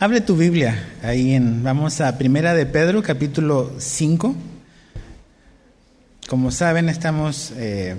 [0.00, 4.32] Abre tu Biblia, ahí en, vamos a Primera de Pedro, capítulo 5.
[6.28, 7.96] Como saben, estamos eh,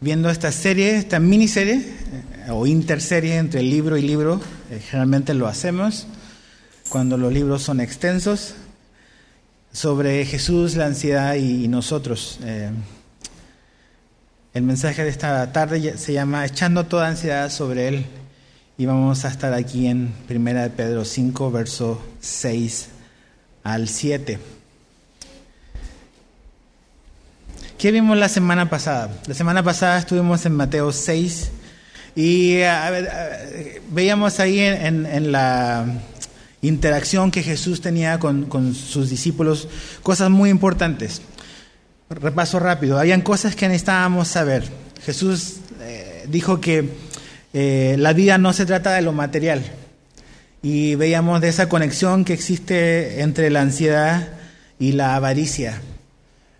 [0.00, 4.40] viendo esta serie, esta miniserie eh, o interserie entre libro y libro.
[4.70, 6.06] Eh, generalmente lo hacemos
[6.88, 8.54] cuando los libros son extensos,
[9.70, 12.40] sobre Jesús, la ansiedad y, nosotros.
[14.54, 18.06] el mensaje de esta tarde se llama Echando toda ansiedad sobre Él
[18.78, 22.88] y vamos a estar aquí en 1 de Pedro 5, verso 6
[23.64, 24.38] al 7.
[27.78, 29.10] ¿Qué vimos la semana pasada?
[29.26, 31.50] La semana pasada estuvimos en Mateo 6
[32.16, 32.58] y
[33.90, 35.86] veíamos ahí en, la
[36.60, 39.68] interacción que Jesús tenía con, sus discípulos
[40.02, 41.22] cosas muy importantes.
[42.10, 44.64] Repaso rápido, habían cosas que necesitábamos saber.
[45.02, 47.05] Jesús eh, dijo que
[47.58, 49.62] eh, la vida no se trata de lo material.
[50.60, 54.28] Y veíamos de esa conexión que existe entre la ansiedad
[54.78, 55.80] y la avaricia.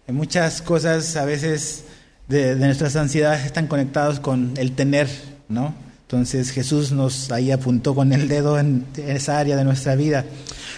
[0.06, 1.84] En muchas cosas a veces
[2.28, 5.06] de, nuestras ansiedades están conectados con el tener,
[5.50, 5.74] ¿no?
[6.00, 10.24] Entonces Jesús nos ahí apuntó con el dedo en esa área de nuestra vida.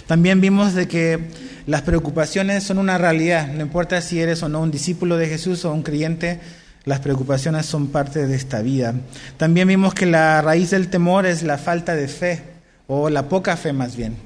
[0.08, 1.28] También vimos de que
[1.69, 5.64] las preocupaciones son una realidad, no importa si eres o no un discípulo de Jesús
[5.64, 6.41] o un creyente,
[6.89, 8.94] las preocupaciones son parte de esta vida.
[9.36, 12.42] También vimos que la raíz del temor es la falta de fe,
[12.86, 14.17] o la poca fe más bien,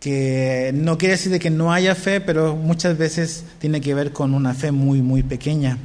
[0.00, 4.12] que no quiere decir de que no haya fe, pero muchas veces tiene que ver
[4.12, 5.78] con una fe muy, muy pequeña.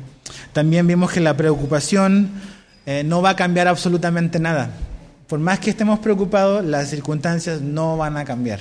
[0.54, 2.30] También vimos que la preocupación
[2.86, 4.72] eh, no va a cambiar absolutamente nada.
[5.28, 8.60] Por más que estemos preocupados, las circunstancias no van a cambiar.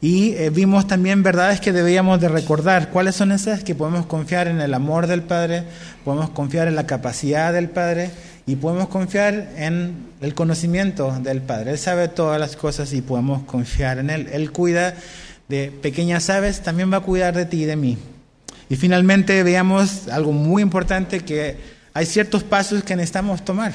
[0.00, 2.90] Y eh, vimos también verdades que debíamos de recordar.
[2.90, 3.64] ¿Cuáles son esas?
[3.64, 5.64] Que podemos confiar en el amor del Padre,
[6.04, 8.10] podemos confiar en la capacidad del Padre
[8.46, 11.72] y podemos confiar en el conocimiento del Padre.
[11.72, 14.28] Él sabe todas las cosas y podemos confiar en Él.
[14.32, 14.94] Él cuida
[15.48, 17.96] de pequeñas aves, también va a cuidar de ti y de mí.
[18.68, 21.56] Y finalmente veamos algo muy importante que
[21.94, 23.72] hay ciertos pasos que necesitamos tomar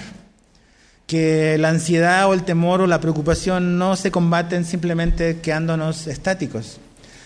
[1.11, 6.79] que la ansiedad o el temor o la preocupación no se combaten simplemente quedándonos estáticos,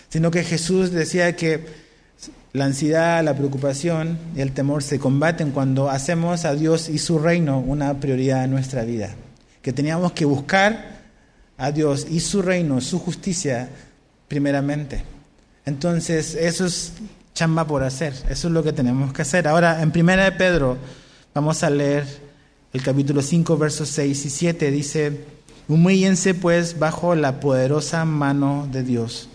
[0.09, 1.67] sino que Jesús decía que
[2.51, 7.19] la ansiedad, la preocupación y el temor se combaten cuando hacemos a Dios y su
[7.19, 9.13] reino una prioridad en nuestra vida,
[9.61, 11.03] que teníamos que buscar
[11.55, 13.69] a Dios y su reino, su justicia
[14.27, 15.03] primeramente.
[15.63, 16.93] Entonces, eso es
[17.35, 19.47] chamba por hacer, eso es lo que tenemos que hacer.
[19.47, 20.75] Ahora, en Primera de Pedro,
[21.35, 22.24] vamos a leer
[22.75, 25.21] el capítulo 5, versos 6 y 7 dice,
[25.69, 29.29] humíllense pues bajo la poderosa mano de Dios,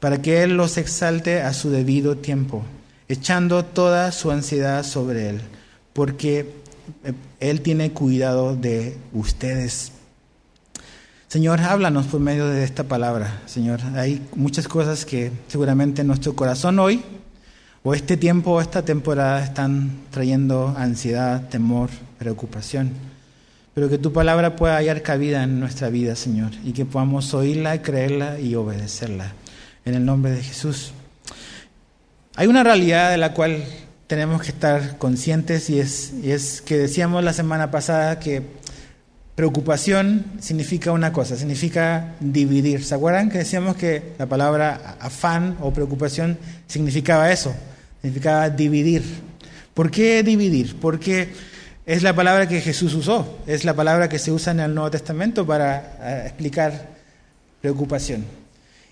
[0.00, 2.64] para que Él los exalte a su debido tiempo,
[3.06, 5.42] echando toda su ansiedad sobre Él,
[5.92, 6.54] porque
[7.04, 9.92] eh, Él tiene cuidado de ustedes.
[11.28, 13.80] Señor, háblanos por medio de esta palabra, Señor.
[13.94, 17.04] Hay muchas cosas que seguramente en nuestro corazón hoy,
[17.88, 21.88] o este tiempo, o esta temporada, están trayendo ansiedad, temor,
[22.18, 22.90] preocupación.
[23.74, 27.80] Pero que tu palabra pueda hallar cabida en nuestra vida, Señor, y que podamos oírla,
[27.82, 29.34] creerla y obedecerla.
[29.84, 30.94] En el nombre de Jesús.
[32.34, 33.62] Hay una realidad de la cual
[34.08, 38.42] tenemos que estar conscientes y es, y es que decíamos la semana pasada que
[39.36, 42.82] preocupación significa una cosa, significa dividir.
[42.82, 46.36] ¿Se acuerdan que decíamos que la palabra afán o preocupación
[46.66, 47.54] significaba eso?
[48.06, 49.02] Significaba dividir.
[49.74, 50.76] ¿Por qué dividir?
[50.76, 51.30] Porque
[51.84, 54.92] es la palabra que Jesús usó, es la palabra que se usa en el Nuevo
[54.92, 56.90] Testamento para eh, explicar
[57.60, 58.24] preocupación.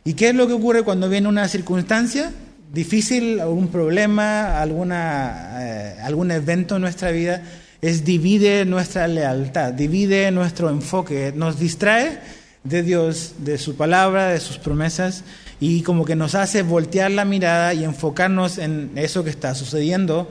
[0.03, 2.33] ¿Y qué es lo que ocurre cuando viene una circunstancia
[2.73, 7.41] difícil, algún problema, alguna, eh, algún evento en nuestra vida?
[7.81, 12.19] Es divide nuestra lealtad, divide nuestro enfoque, nos distrae
[12.65, 15.23] de Dios, de su palabra, de sus promesas,
[15.61, 20.29] y como que nos hace voltear la mirada y enfocarnos en eso que está sucediendo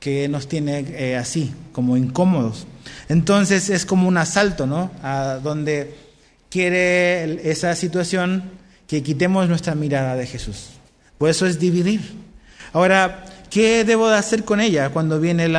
[0.00, 2.66] que nos tiene eh, así, como incómodos.
[3.08, 4.90] Entonces es como un asalto, ¿no?
[5.02, 5.94] A donde
[6.48, 8.44] quiere esa situación
[8.86, 10.68] que quitemos nuestra mirada de Jesús.
[11.18, 12.00] Por eso es dividir.
[12.72, 15.52] Ahora, ¿qué debo de hacer con ella cuando viene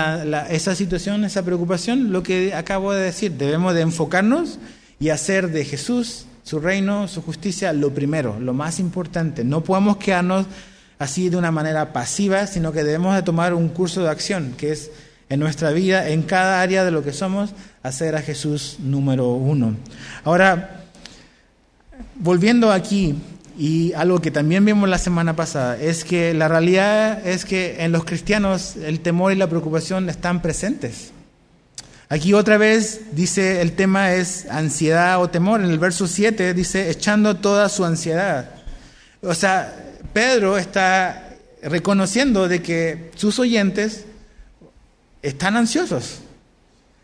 [0.49, 2.11] esa situación, esa preocupación?
[2.11, 4.59] Lo que acabo de decir, debemos de enfocarnos
[4.99, 9.43] y hacer de Jesús, su reino, su justicia, lo primero, lo más importante.
[9.43, 10.45] No podemos quedarnos
[10.97, 14.71] así de una manera pasiva, sino que debemos de tomar un curso de acción, que
[14.71, 14.89] es
[15.27, 17.49] en nuestra vida, en cada área de lo que somos,
[17.83, 19.75] hacer a Jesús número uno.
[20.23, 20.85] Ahora,
[22.15, 23.15] volviendo aquí,
[23.57, 27.91] y algo que también vimos la semana pasada, es que la realidad es que en
[27.91, 31.11] los cristianos el temor y la preocupación están presentes.
[32.09, 35.59] Aquí otra vez dice el tema es ansiedad o temor.
[35.59, 38.49] En el verso 7 dice echando toda su ansiedad.
[39.21, 39.75] O sea,
[40.13, 44.05] Pedro está reconociendo de que sus oyentes
[45.21, 46.19] están ansiosos.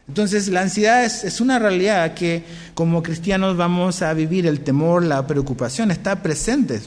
[0.07, 5.03] Entonces la ansiedad es, es, una realidad que como cristianos vamos a vivir, el temor,
[5.03, 6.81] la preocupación está presente.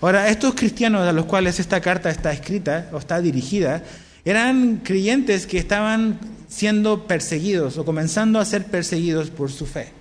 [0.00, 3.82] Ahora, estos cristianos a los cuales esta carta está escrita o está dirigida,
[4.24, 9.92] eran creyentes que estaban siendo perseguidos o comenzando a ser perseguidos por su fe.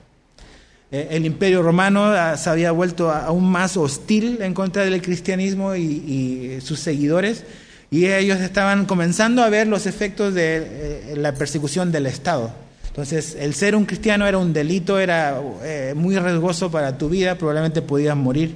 [0.90, 5.76] Eh, el imperio romano ah, se había vuelto aún más hostil en contra del cristianismo
[5.76, 7.44] y, sus seguidores,
[7.92, 12.52] y ellos estaban comenzando a ver los efectos de eh, la persecución del Estado.
[12.88, 17.38] Entonces, el ser un cristiano era un delito, era eh, muy riesgoso para tu vida,
[17.38, 18.56] probablemente podías morir.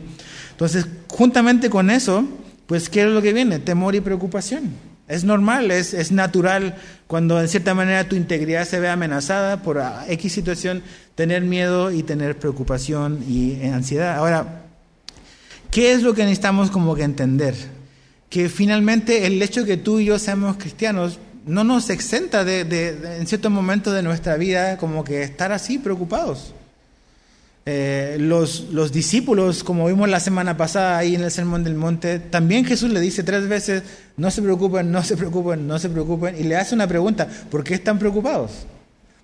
[0.51, 2.25] Entonces, juntamente con eso,
[2.65, 3.59] pues, ¿qué es lo que viene?
[3.59, 4.90] Temor y preocupación.
[5.11, 6.75] Es normal, es, es, natural
[7.07, 10.83] cuando en cierta manera tu integridad se ve amenazada por X situación,
[11.15, 14.15] tener miedo y tener preocupación y ansiedad.
[14.15, 14.63] Ahora,
[15.69, 17.55] ¿qué es lo que necesitamos como que entender?
[18.29, 23.17] Que finalmente el hecho que tú y yo seamos cristianos no nos exenta de, de
[23.17, 26.53] en ciertos momentos de nuestra vida como que estar así preocupados.
[27.63, 32.17] Eh, los, los, discípulos, como vimos la semana pasada ahí en el Sermón del Monte,
[32.17, 33.83] también Jesús le dice tres veces,
[34.17, 37.63] no se preocupen, no se preocupen, no se preocupen, y le hace una pregunta, ¿por
[37.63, 38.65] qué están preocupados?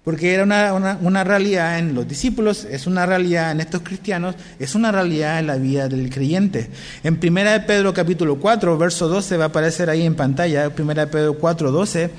[0.03, 4.35] Porque era una, una, una realidad en los discípulos, es una realidad en estos cristianos,
[4.59, 6.69] es una realidad en la vida del creyente.
[7.03, 10.93] En 1 de Pedro capítulo 4, verso 12, va a aparecer ahí en pantalla, 1
[10.93, 12.11] de Pedro 4, 12,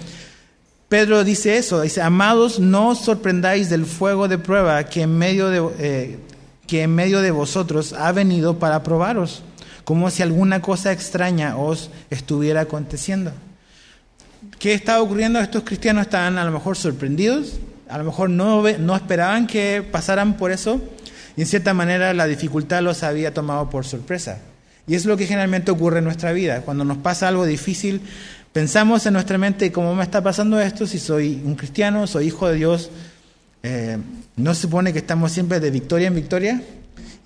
[0.88, 5.48] Pedro dice eso, dice, amados, no os sorprendáis del fuego de prueba que en medio
[5.50, 6.18] de, eh,
[6.66, 9.42] que en medio de vosotros ha venido para probaros,
[9.84, 13.32] como si alguna cosa extraña os estuviera aconteciendo.
[14.58, 15.40] ¿Qué estaba ocurriendo?
[15.40, 17.58] Estos cristianos estaban a lo mejor sorprendidos,
[17.88, 20.80] a lo mejor no, no esperaban que pasaran por eso,
[21.36, 24.38] y en cierta manera la dificultad los había tomado por sorpresa.
[24.86, 26.62] Y es lo que generalmente ocurre en nuestra vida.
[26.62, 28.00] Cuando nos pasa algo difícil,
[28.52, 30.86] Pensamos en nuestra mente, ¿cómo me está pasando esto?
[30.86, 32.90] Si soy un cristiano, soy hijo de Dios,
[33.62, 33.98] eh,
[34.36, 36.62] ¿no se supone que estamos siempre de victoria en victoria?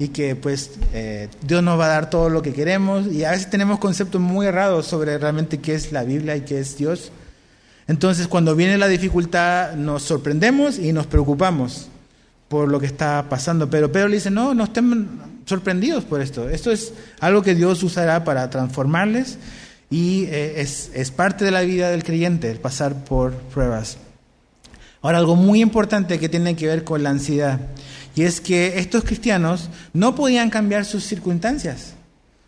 [0.00, 3.06] Y que pues eh, Dios nos va a dar todo lo que queremos.
[3.06, 6.58] Y a veces tenemos conceptos muy errados sobre realmente qué es la Biblia y qué
[6.58, 7.12] es Dios.
[7.86, 11.88] Entonces cuando viene la dificultad nos sorprendemos y nos preocupamos
[12.48, 13.70] por lo que está pasando.
[13.70, 15.08] Pero Pedro le dice, no, no estén
[15.46, 16.48] sorprendidos por esto.
[16.48, 19.38] Esto es algo que Dios usará para transformarles
[19.92, 23.98] y eh, es, es, parte de la vida del creyente el pasar por pruebas.
[25.02, 27.60] Ahora, algo muy importante que tiene que ver con la ansiedad,
[28.14, 31.92] y es que estos cristianos no podían cambiar sus circunstancias.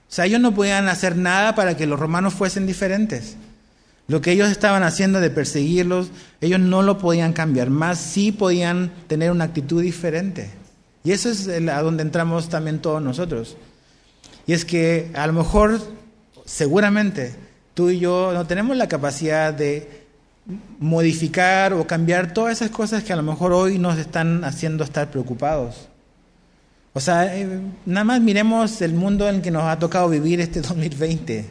[0.08, 3.36] O sea, ellos no podían hacer nada para que los romanos fuesen diferentes.
[4.08, 8.90] Lo que ellos estaban haciendo de perseguirlos, ellos no lo podían cambiar, más sí podían
[9.06, 10.48] tener una actitud diferente.
[11.02, 13.58] Y eso es a donde entramos también todos nosotros.
[14.46, 15.80] Y es que a lo mejor
[16.44, 17.34] seguramente
[17.74, 20.04] tú y yo no tenemos la capacidad de
[20.78, 25.10] modificar o cambiar todas esas cosas que a lo mejor hoy nos están haciendo estar
[25.10, 25.88] preocupados.
[26.92, 30.40] O sea, eh, nada más miremos el mundo en el que nos ha tocado vivir
[30.40, 31.46] este 2020.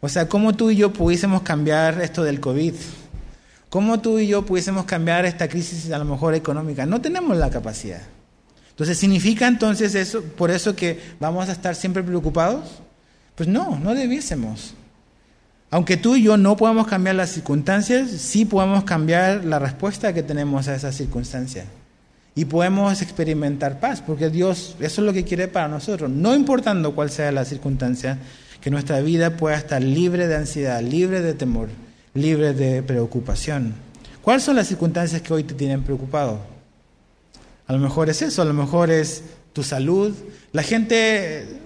[0.00, 2.74] O sea, cómo tú y yo pudiésemos cambiar esto del COVID.
[3.68, 6.86] ¿Cómo tú y yo pudiésemos cambiar esta crisis a lo mejor económica?
[6.86, 8.02] No tenemos la capacidad.
[8.70, 12.82] Entonces, ¿significa entonces eso, por eso que vamos a estar siempre preocupados?
[13.34, 14.74] Pues no, no debiésemos.
[15.70, 20.22] Aunque tú y yo no podamos cambiar las circunstancias, sí podemos cambiar la respuesta que
[20.22, 21.66] tenemos a esas circunstancias.
[22.36, 26.10] Y podemos experimentar paz, porque Dios, eso es lo que quiere para nosotros.
[26.10, 28.18] No importando cuál sea la circunstancia,
[28.60, 31.68] que nuestra vida pueda estar libre de ansiedad, libre de temor,
[32.14, 33.74] libre de preocupación.
[34.22, 36.38] ¿Cuáles son las circunstancias que hoy te tienen preocupado?
[37.66, 40.14] A lo mejor es eso, a lo mejor es tu salud.
[40.52, 41.63] La gente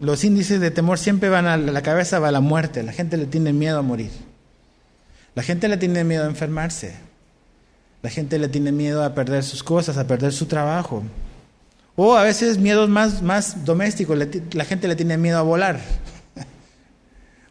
[0.00, 2.82] los índices de temor siempre van a la cabeza, va a la muerte.
[2.82, 4.10] La gente le tiene miedo a morir.
[5.34, 6.94] La gente le tiene miedo a enfermarse.
[8.02, 11.02] La gente le tiene miedo a perder sus cosas, a perder su trabajo.
[11.96, 14.18] O a veces miedos más, más domésticos.
[14.52, 15.80] La gente le tiene miedo a volar.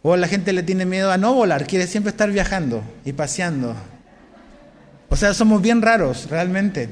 [0.06, 3.74] O la gente le tiene miedo a no volar, quiere siempre estar viajando y paseando.
[5.08, 6.90] O sea, somos bien raros, realmente.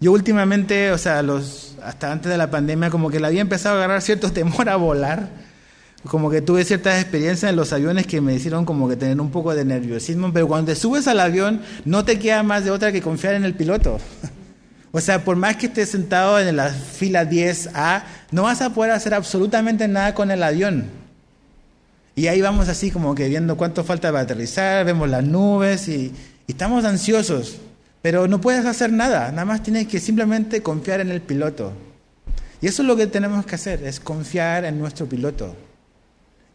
[0.00, 3.76] Yo últimamente, o sea, los, hasta antes de la pandemia, como que le había empezado
[3.76, 5.28] a agarrar cierto temor a volar.
[6.06, 9.30] Como que tuve ciertas experiencias en los aviones que me hicieron como que tener un
[9.30, 12.92] poco de nerviosismo, pero cuando te subes al avión no te queda más de otra
[12.92, 13.98] que confiar en el piloto.
[14.96, 18.92] O sea, por más que estés sentado en la fila 10A, no vas a poder
[18.92, 20.84] hacer absolutamente nada con el avión.
[22.14, 26.12] Y ahí vamos así como que viendo cuánto falta para aterrizar, vemos las nubes y,
[26.46, 27.56] y estamos ansiosos.
[28.04, 31.72] Pero no puedes hacer nada, nada más tienes que simplemente confiar en el piloto.
[32.60, 35.56] Y eso es lo que tenemos que hacer, es confiar en nuestro piloto,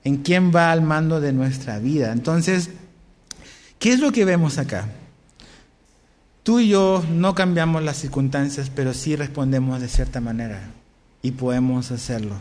[0.03, 2.11] en quién va al mando de nuestra vida.
[2.11, 2.69] Entonces,
[3.79, 4.89] ¿qué es lo que vemos acá?
[6.43, 10.61] Tú y yo no cambiamos las circunstancias, pero sí respondemos de cierta manera
[11.23, 12.35] y podemos hacerlo.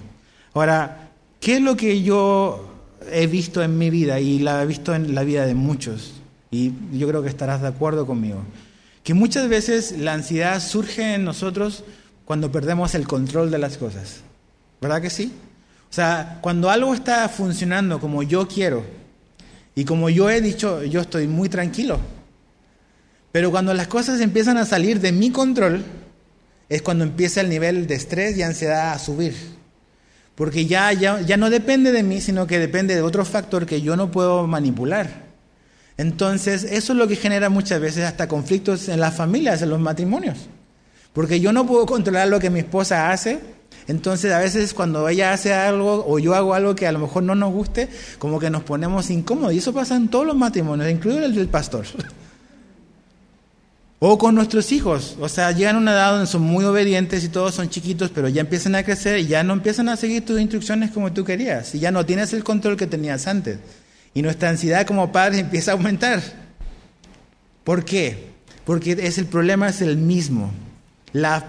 [0.52, 2.74] Ahora, ¿qué es lo que yo
[3.10, 6.12] he visto en mi vida y la he visto en la vida de muchos?
[6.50, 8.42] Y yo creo que estarás de acuerdo conmigo
[9.08, 11.82] que muchas veces la ansiedad surge en nosotros
[12.26, 14.20] cuando perdemos el control de las cosas.
[14.82, 15.32] ¿Verdad que sí?
[15.90, 18.84] O sea, cuando algo está funcionando como yo quiero
[19.74, 21.98] y como yo he dicho, yo estoy muy tranquilo.
[23.32, 25.82] Pero cuando las cosas empiezan a salir de mi control,
[26.68, 29.34] es cuando empieza el nivel de estrés y ansiedad a subir.
[30.34, 33.80] Porque ya, ya, ya no depende de mí, sino que depende de otro factor que
[33.80, 35.27] yo no puedo manipular.
[35.98, 39.80] Entonces, eso es lo que genera muchas veces hasta conflictos en las familias, en los
[39.80, 40.38] matrimonios.
[41.12, 43.40] Porque yo no puedo controlar lo que mi esposa hace.
[43.88, 47.24] Entonces, a veces cuando ella hace algo o yo hago algo que a lo mejor
[47.24, 47.88] no nos guste,
[48.20, 49.52] como que nos ponemos incómodos.
[49.54, 51.84] Y eso pasa en todos los matrimonios, incluido el del pastor.
[54.00, 57.30] O con nuestros hijos, o sea, llegan a una edad donde son muy obedientes y
[57.30, 60.40] todos son chiquitos, pero ya empiezan a crecer y ya no empiezan a seguir tus
[60.40, 63.58] instrucciones como tú querías, y ya no tienes el control que tenías antes.
[64.14, 66.22] Y nuestra ansiedad como padres empieza a aumentar.
[67.64, 68.30] ¿Por qué?
[68.64, 70.50] Porque es el problema es el mismo.
[71.12, 71.44] La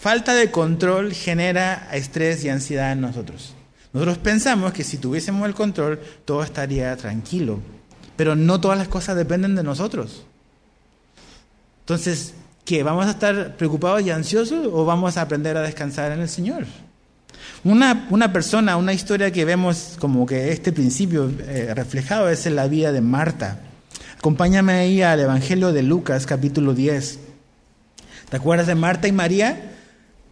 [0.00, 3.54] falta de control genera estrés y ansiedad en nosotros.
[3.92, 7.60] Nosotros pensamos que si tuviésemos el control todo estaría tranquilo,
[8.16, 10.24] pero no todas las cosas dependen de nosotros.
[11.80, 12.82] Entonces, ¿qué?
[12.82, 16.66] ¿Vamos a estar preocupados y ansiosos o vamos a aprender a descansar en el Señor?
[17.68, 22.56] Una, una, persona, una historia que vemos como que este principio eh, reflejado es en
[22.56, 23.58] la vida de Marta.
[24.16, 27.18] Acompáñame ahí al Evangelio de Lucas, capítulo 10.
[28.30, 29.72] ¿Te acuerdas de Marta y María?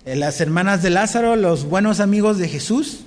[0.06, 3.00] Eh, las hermanas de Lázaro, los buenos amigos de Jesús.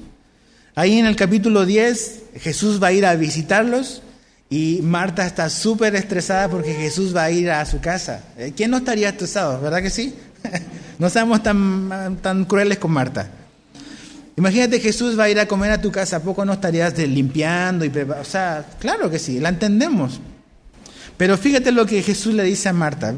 [0.75, 4.03] Ahí en el capítulo 10, Jesús va a ir a visitarlos
[4.48, 8.25] y Marta está súper estresada porque Jesús va a ir a su casa.
[8.38, 9.59] Eh, ¿Quién no estaría estresado?
[9.59, 10.13] ¿Verdad que sí?
[11.00, 13.31] no seamos tan, tan crueles con Marta.
[14.39, 17.84] Imagínate Jesús va a ir a comer a tu casa, ¿a poco no estarías limpiando
[17.84, 20.22] y O sea, claro que sí, la entendemos.
[21.17, 23.13] Pero fíjate lo que Jesús le dice a Marta.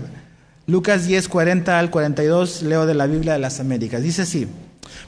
[0.66, 4.02] Lucas 10, 40 al 42, leo de la Biblia de las Américas.
[4.02, 4.48] Dice así,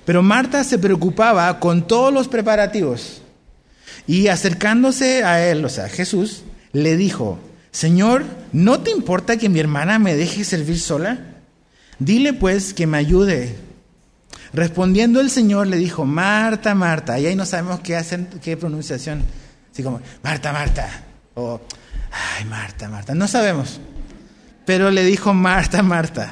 [0.05, 3.23] pero Marta se preocupaba con todos los preparativos
[4.05, 6.43] y acercándose a él, o sea, Jesús,
[6.73, 7.39] le dijo,
[7.71, 11.17] Señor, ¿no te importa que mi hermana me deje servir sola?
[11.97, 13.72] Dile pues que me ayude.
[14.53, 19.23] Respondiendo el Señor le dijo, Marta, Marta, y ahí no sabemos qué hacen, qué pronunciación,
[19.71, 20.87] así como, Marta, Marta,
[21.33, 21.59] o,
[22.37, 23.79] ay, Marta, Marta, no sabemos.
[24.65, 26.31] Pero le dijo, Marta, Marta,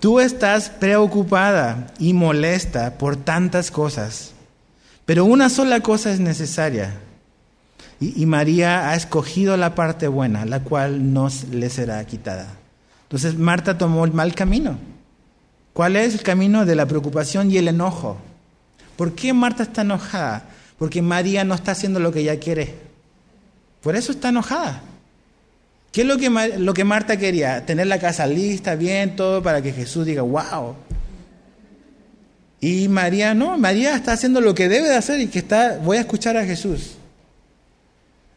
[0.00, 4.32] tú estás preocupada y molesta por tantas cosas,
[5.04, 6.94] pero una sola cosa es necesaria.
[8.00, 12.46] Y, y María ha escogido la parte buena, la cual no le será quitada.
[13.02, 14.78] Entonces Marta tomó el mal camino.
[15.78, 18.16] ¿Cuál es el camino de la preocupación y el enojo?
[18.96, 20.42] ¿Por qué Marta está enojada?
[20.76, 22.74] Porque María no está haciendo lo que ella quiere.
[23.80, 24.82] Por eso está enojada.
[25.92, 26.06] ¿Qué es
[26.58, 27.64] lo que, Marta quería?
[27.64, 30.74] Tener la casa lista, bien, todo, para que Jesús diga, wow.
[32.60, 35.98] Y María no, María está haciendo lo que debe de hacer y que está, voy
[35.98, 36.96] a escuchar a Jesús.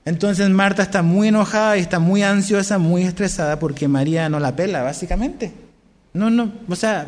[0.06, 4.56] Entonces Marta está muy enojada y está muy ansiosa, muy estresada porque María no la
[4.56, 5.71] pela, básicamente.
[6.14, 7.08] No, no, o sea,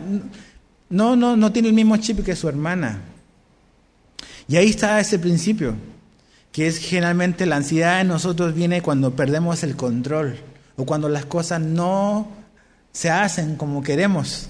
[0.90, 3.02] no, no, no tiene el mismo chip que su hermana.
[4.48, 5.76] Y ahí está ese principio,
[6.52, 10.38] que es generalmente la ansiedad en nosotros viene cuando perdemos el control
[10.76, 12.28] o cuando las cosas no
[12.92, 14.50] se hacen como queremos.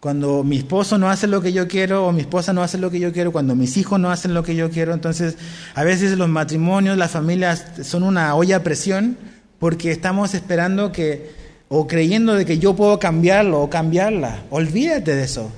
[0.00, 2.90] Cuando mi esposo no hace lo que yo quiero o mi esposa no hace lo
[2.90, 5.36] que yo quiero, cuando mis hijos no hacen lo que yo quiero, entonces
[5.74, 9.16] a veces los matrimonios, las familias son una olla a presión
[9.58, 14.44] porque estamos esperando que o creyendo de que yo puedo cambiarlo o cambiarla.
[14.50, 15.50] Olvídate de eso.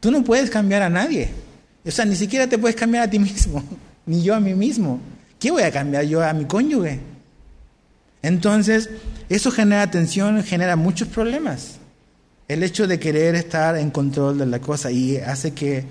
[0.00, 1.30] Tú no puedes cambiar a nadie.
[1.84, 3.62] O sea, ni siquiera te puedes cambiar a ti mismo,
[4.06, 5.00] ni yo a mí mismo.
[5.38, 7.00] ¿Qué voy a cambiar yo a mi cónyuge?
[8.22, 8.88] Entonces,
[9.28, 11.78] eso genera tensión, genera muchos problemas.
[12.48, 15.84] El hecho de querer estar en control de la cosa y hace que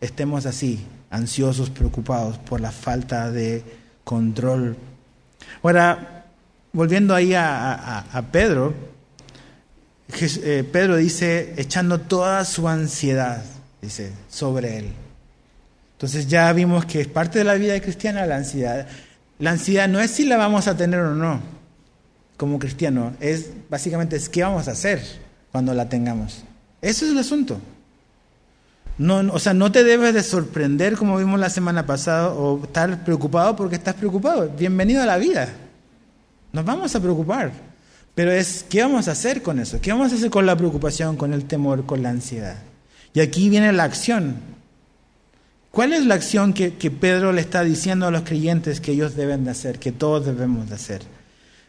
[0.00, 3.62] estemos así, ansiosos, preocupados por la falta de
[4.04, 4.76] control.
[5.62, 6.19] Ahora,
[6.72, 8.74] volviendo ahí a, Pedro,
[10.20, 13.44] eh, Pedro dice, echando toda su ansiedad,
[13.80, 14.92] dice, sobre él.
[15.92, 18.86] Entonces ya vimos que es parte de la vida cristiana la ansiedad.
[19.38, 21.40] La ansiedad no es si la vamos a tener o no.
[22.36, 25.02] como cristiano es básicamente es qué vamos a hacer
[25.52, 26.44] cuando la tengamos.
[26.80, 27.60] Ese es el asunto.
[28.96, 33.04] No, o sea, no te debes de sorprender como vimos la semana pasada o estar
[33.04, 34.48] preocupado porque estás preocupado.
[34.58, 35.48] Bienvenido a la vida.
[36.52, 37.52] Nos vamos a preocupar.
[38.14, 39.80] Pero es, ¿qué vamos a hacer con eso?
[39.80, 42.56] ¿Qué vamos a hacer con la preocupación, con el temor, con la ansiedad?
[43.14, 44.36] Y aquí viene la acción.
[45.70, 49.44] ¿Cuál es la acción que, Pedro le está diciendo a los creyentes que ellos deben
[49.44, 51.02] de hacer, que todos debemos de hacer?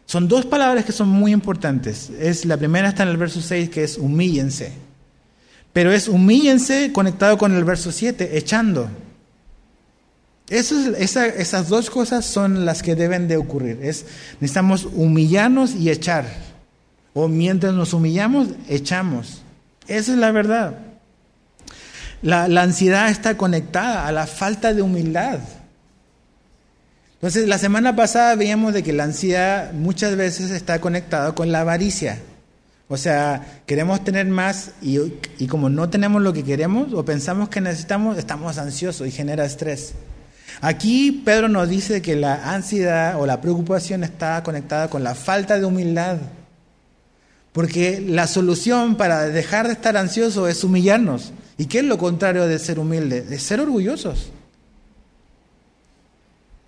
[0.06, 2.10] Son dos palabras que son muy importantes.
[2.18, 4.72] Es, la primera está en el verso 6, que es humíllense.
[5.72, 8.90] Pero es humíllense conectado con el verso 7, echando.
[10.48, 13.78] Eso esas dos cosas son las que deben de ocurrir.
[13.82, 14.04] Es,
[14.40, 16.26] necesitamos humillarnos y echar.
[17.14, 19.42] O mientras nos humillamos, echamos.
[19.86, 20.78] Esa es la verdad.
[22.22, 25.40] La, la ansiedad está conectada a la falta de humildad.
[27.14, 31.60] Entonces, la semana pasada veíamos de que la ansiedad muchas veces está conectada con la
[31.60, 32.18] avaricia.
[32.88, 34.98] O sea, queremos tener más y,
[35.38, 39.44] y, como no tenemos lo que queremos o pensamos que necesitamos, estamos ansiosos y genera
[39.44, 39.94] estrés.
[40.60, 45.58] Aquí Pedro nos dice que la ansiedad o la preocupación está conectada con la falta
[45.58, 46.18] de humildad.
[47.52, 51.32] Porque la solución para dejar de estar ansioso es humillarnos.
[51.58, 53.22] ¿Y qué es lo contrario de ser humilde?
[53.22, 54.30] De ser orgullosos.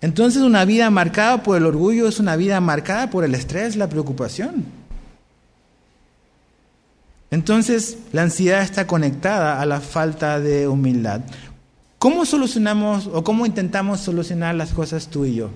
[0.01, 3.89] Entonces una vida marcada por el orgullo es una vida marcada por el estrés, la
[3.89, 4.65] preocupación.
[7.31, 11.21] Entonces la ansiedad está conectada a la falta de humildad.
[12.05, 15.49] ¿Cómo solucionamos o cómo intentamos solucionar las cosas tú y yo?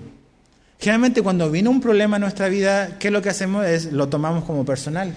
[0.80, 3.64] Generalmente cuando viene un problema en nuestra vida, ¿qué es lo que hacemos?
[3.64, 5.14] Es lo tomamos como personal.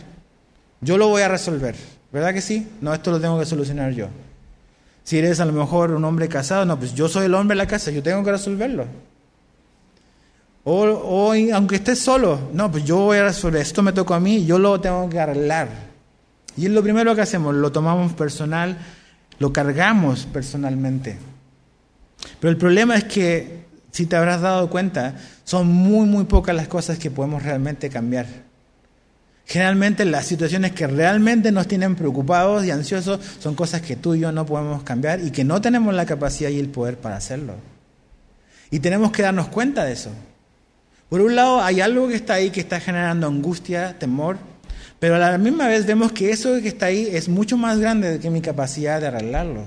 [0.80, 1.76] Yo lo voy a resolver,
[2.12, 2.68] ¿verdad que sí?
[2.82, 4.10] No, esto lo tengo que solucionar yo.
[5.04, 7.64] Si eres a lo mejor un hombre casado, no, pues yo soy el hombre de
[7.64, 8.86] la casa, yo tengo que resolverlo.
[10.66, 14.46] O, aunque estés solo, no, pues yo voy a resolver, esto me tocó a mí,
[14.46, 15.68] yo lo tengo que arreglar.
[16.56, 18.78] Y es lo primero que hacemos, lo tomamos personal,
[19.44, 21.18] lo cargamos personalmente.
[22.40, 26.70] Pero el problema es que, si te habrás dado cuenta, son muy, muy pocas las
[26.70, 28.26] cosas que podemos realmente cambiar.
[29.46, 34.22] Generalmente las situaciones que realmente nos tienen preocupados y ansiosos son cosas que tú y
[34.22, 37.56] yo no podemos cambiar y que no tenemos la capacidad y el poder para hacerlo.
[38.72, 40.12] Y tenemos que darnos cuenta de eso.
[41.10, 44.38] Por un lado, hay algo que está ahí que está generando angustia, temor,
[45.04, 48.22] pero a la misma vez vemos que eso que está ahí es mucho más grande
[48.22, 49.66] que mi capacidad de arreglarlo.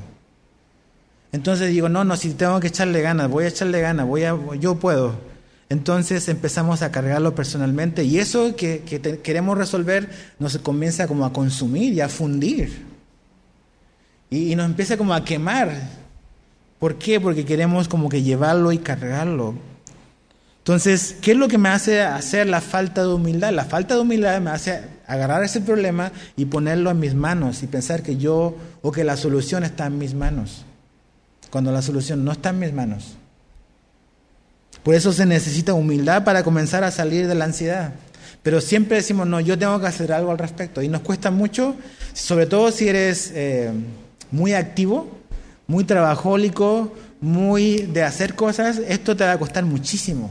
[1.31, 4.35] Entonces digo, no, no, si tengo que echarle ganas, voy a echarle ganas, voy a,
[4.59, 5.15] yo puedo.
[5.69, 8.81] Entonces empezamos a cargarlo personalmente y eso que,
[9.23, 12.87] queremos resolver nos comienza como a consumir y a fundir.
[14.31, 15.71] Y, y nos empieza como a quemar.
[16.79, 17.21] ¿Por qué?
[17.21, 19.55] Porque queremos como que llevarlo y cargarlo.
[20.61, 23.53] Entonces, ¿qué es lo que me hace hacer la falta de humildad?
[23.53, 27.67] La falta de humildad me hace agarrar ese problema y ponerlo en mis manos y
[27.67, 30.65] pensar que yo o que la solución está en mis manos,
[31.51, 33.17] cuando la solución no está en mis manos.
[34.83, 37.95] Por eso se necesita humildad para comenzar a salir de la ansiedad.
[38.43, 40.81] Pero siempre decimos, no, yo tengo que hacer algo al respecto.
[40.81, 41.75] Y nos cuesta mucho,
[42.13, 43.73] sobre todo si eres eh,
[44.31, 45.19] muy activo,
[45.67, 50.31] muy trabajólico, muy de hacer cosas, esto te va a costar muchísimo.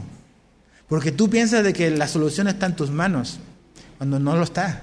[0.88, 3.38] Porque tú piensas de que la solución está en tus manos,
[3.98, 4.82] cuando no lo está.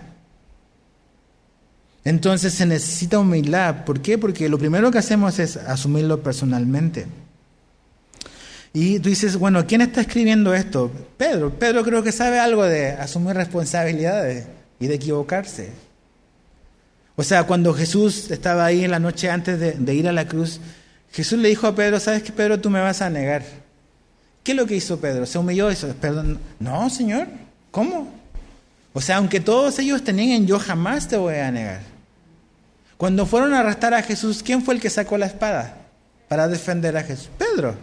[2.06, 3.86] Entonces se necesita humildad.
[3.86, 4.18] ¿Por qué?
[4.18, 7.06] Porque lo primero que hacemos es asumirlo personalmente.
[8.74, 10.92] Y tú dices, bueno, ¿quién está escribiendo esto?
[11.18, 11.52] Pedro.
[11.52, 14.48] Pedro creo que sabe algo de asumir responsabilidades
[14.80, 15.70] y de equivocarse.
[17.16, 20.60] O sea, cuando Jesús estaba ahí en la noche antes de, ir a la cruz,
[21.12, 22.60] Jesús le dijo a Pedro, ¿sabes qué, Pedro?
[22.60, 23.44] Tú me vas a negar.
[24.44, 25.28] ¿Qué es lo que hizo Pedro?
[25.28, 26.40] ¿Se humilló y perdón?
[26.60, 27.28] No, Señor,
[27.70, 28.23] ¿cómo?
[28.94, 31.82] O sea, aunque todos ellos tenían, yo jamás te voy a negar.
[32.98, 35.78] Cuando fueron a arrestar a Jesús, ¿quién fue el que sacó la espada
[36.28, 37.30] para defender a Jesús?
[37.38, 37.76] Pedro.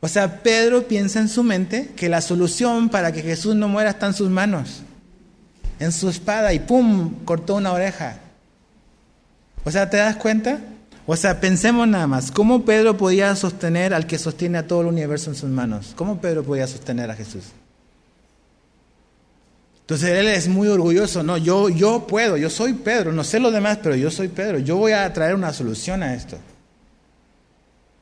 [0.00, 3.90] O sea, Pedro piensa en su mente que la solución para que Jesús no muera
[3.90, 4.82] está en sus manos,
[5.78, 7.24] en su espada, y ¡pum!
[7.24, 8.16] cortó una oreja.
[9.64, 10.58] O sea, ¿te das cuenta?
[11.06, 14.86] O sea, pensemos nada más, ¿cómo Pedro podía sostener al que sostiene a todo el
[14.88, 15.92] universo en sus manos?
[15.94, 17.44] ¿Cómo Pedro podía sostener a Jesús?
[19.92, 23.50] Entonces él es muy orgulloso, no, yo, yo puedo, yo soy Pedro, no sé lo
[23.50, 26.38] demás, pero yo soy Pedro, yo voy a traer una solución a esto.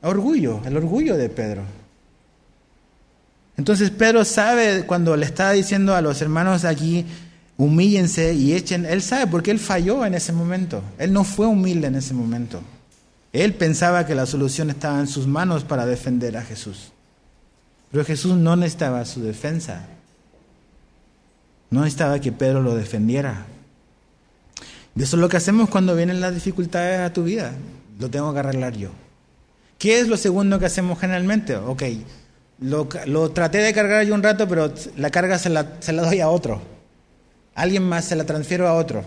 [0.01, 1.63] Orgullo, el orgullo de Pedro.
[3.57, 7.05] Entonces Pedro sabe cuando le está diciendo a los hermanos aquí,
[7.57, 11.87] humíllense y echen, él sabe porque él falló en ese momento, él no fue humilde
[11.87, 12.61] en ese momento.
[13.33, 16.93] Él pensaba que la solución estaba en sus manos para defender a Jesús.
[17.91, 19.89] Pero Jesús no necesitaba su defensa.
[21.71, 23.45] No necesitaba que Pedro lo defendiera.
[24.95, 27.53] Y eso es lo que hacemos cuando vienen las dificultades a tu vida.
[27.97, 28.89] Lo tengo que arreglar yo.
[29.79, 31.55] ¿Qué es lo segundo que hacemos generalmente?
[31.55, 31.83] Ok,
[32.59, 36.19] lo, traté de cargar yo un rato, pero la carga se la, se la doy
[36.19, 36.61] a otro.
[37.55, 39.03] Alguien más se la transfiero a otro.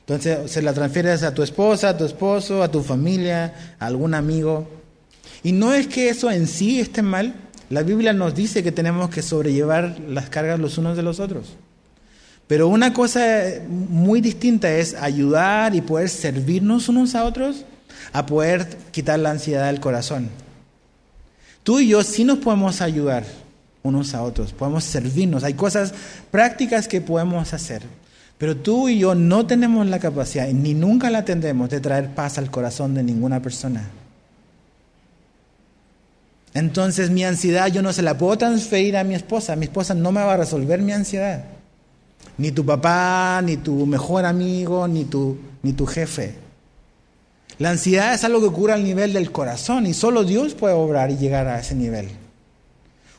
[0.00, 4.14] Entonces se la transfieres a tu esposa, a tu esposo, a tu familia, a algún
[4.14, 4.68] amigo.
[5.42, 7.34] Y no es que eso en sí esté mal.
[7.70, 11.56] La Biblia nos dice que tenemos que sobrellevar las cargas los unos de los otros.
[12.46, 17.64] Pero una cosa muy distinta es ayudar y poder servirnos unos a otros
[18.12, 20.28] a poder quitar la ansiedad del corazón.
[21.62, 23.24] Tú y yo sí nos podemos ayudar
[23.82, 25.44] unos a otros, podemos servirnos.
[25.44, 25.94] Hay cosas
[26.30, 27.82] prácticas que podemos hacer.
[28.38, 32.38] Pero tú y yo no tenemos la capacidad, ni nunca la tendremos, de traer paz
[32.38, 33.88] al corazón de ninguna persona.
[36.54, 39.56] Entonces mi ansiedad yo no se la puedo transferir a mi esposa.
[39.56, 41.44] Mi esposa no me va a resolver mi ansiedad.
[42.38, 46.34] Ni tu papá, ni tu mejor amigo, ni tu, ni tu jefe.
[47.58, 51.10] La ansiedad es algo que cura al nivel del corazón y solo Dios puede obrar
[51.10, 52.08] y llegar a ese nivel.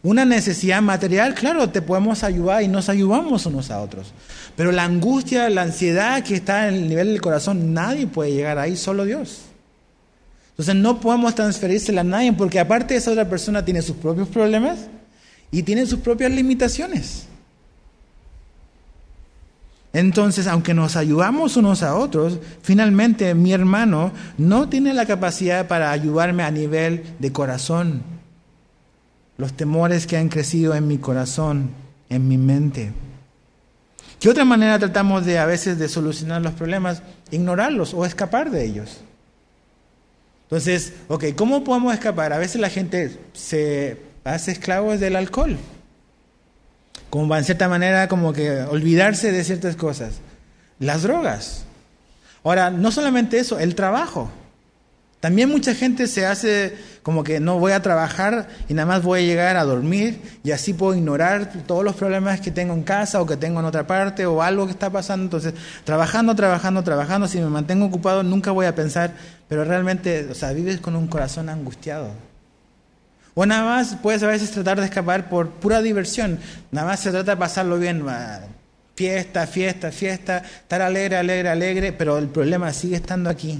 [0.01, 4.11] Una necesidad material, claro, te podemos ayudar y nos ayudamos unos a otros.
[4.57, 8.59] Pero la angustia, la ansiedad que está en el nivel del corazón, nadie puede llegar
[8.59, 9.43] ahí, solo Dios.
[10.49, 14.79] Entonces no podemos transferírsela a nadie porque aparte esa otra persona tiene sus propios problemas
[15.51, 17.27] y tiene sus propias limitaciones.
[19.93, 25.91] Entonces, aunque nos ayudamos unos a otros, finalmente mi hermano no tiene la capacidad para
[25.91, 28.01] ayudarme a nivel de corazón.
[29.37, 31.69] Los temores que han crecido en mi corazón,
[32.09, 32.91] en mi mente.
[34.19, 37.03] ¿Qué otra manera tratamos de a veces de solucionar los problemas?
[37.29, 39.01] Ignorarlos o escapar de ellos.
[40.45, 42.33] Entonces, ok, ¿cómo podemos escapar?
[42.33, 45.57] A veces la gente se hace esclavos del alcohol
[47.13, 50.15] como en cierta manera como que olvidarse de ciertas cosas.
[50.79, 51.63] Las drogas.
[52.43, 54.31] Ahora, no solamente eso, el trabajo.
[55.19, 59.19] También mucha gente se hace como que no voy a trabajar y nada más voy
[59.19, 63.21] a llegar a dormir y así puedo ignorar todos los problemas que tengo en casa
[63.21, 65.25] o que tengo en otra parte o algo que está pasando.
[65.25, 69.13] Entonces, trabajando, trabajando, trabajando, si me mantengo ocupado nunca voy a pensar,
[69.47, 72.32] pero realmente, o sea, vives con un corazón angustiado.
[73.35, 76.39] O nada más puedes a veces tratar de escapar por pura diversión.
[76.71, 78.05] Nada más se trata de pasarlo bien.
[78.95, 83.59] Fiesta, fiesta, fiesta, estar alegre, alegre, alegre, pero el problema sigue estando aquí.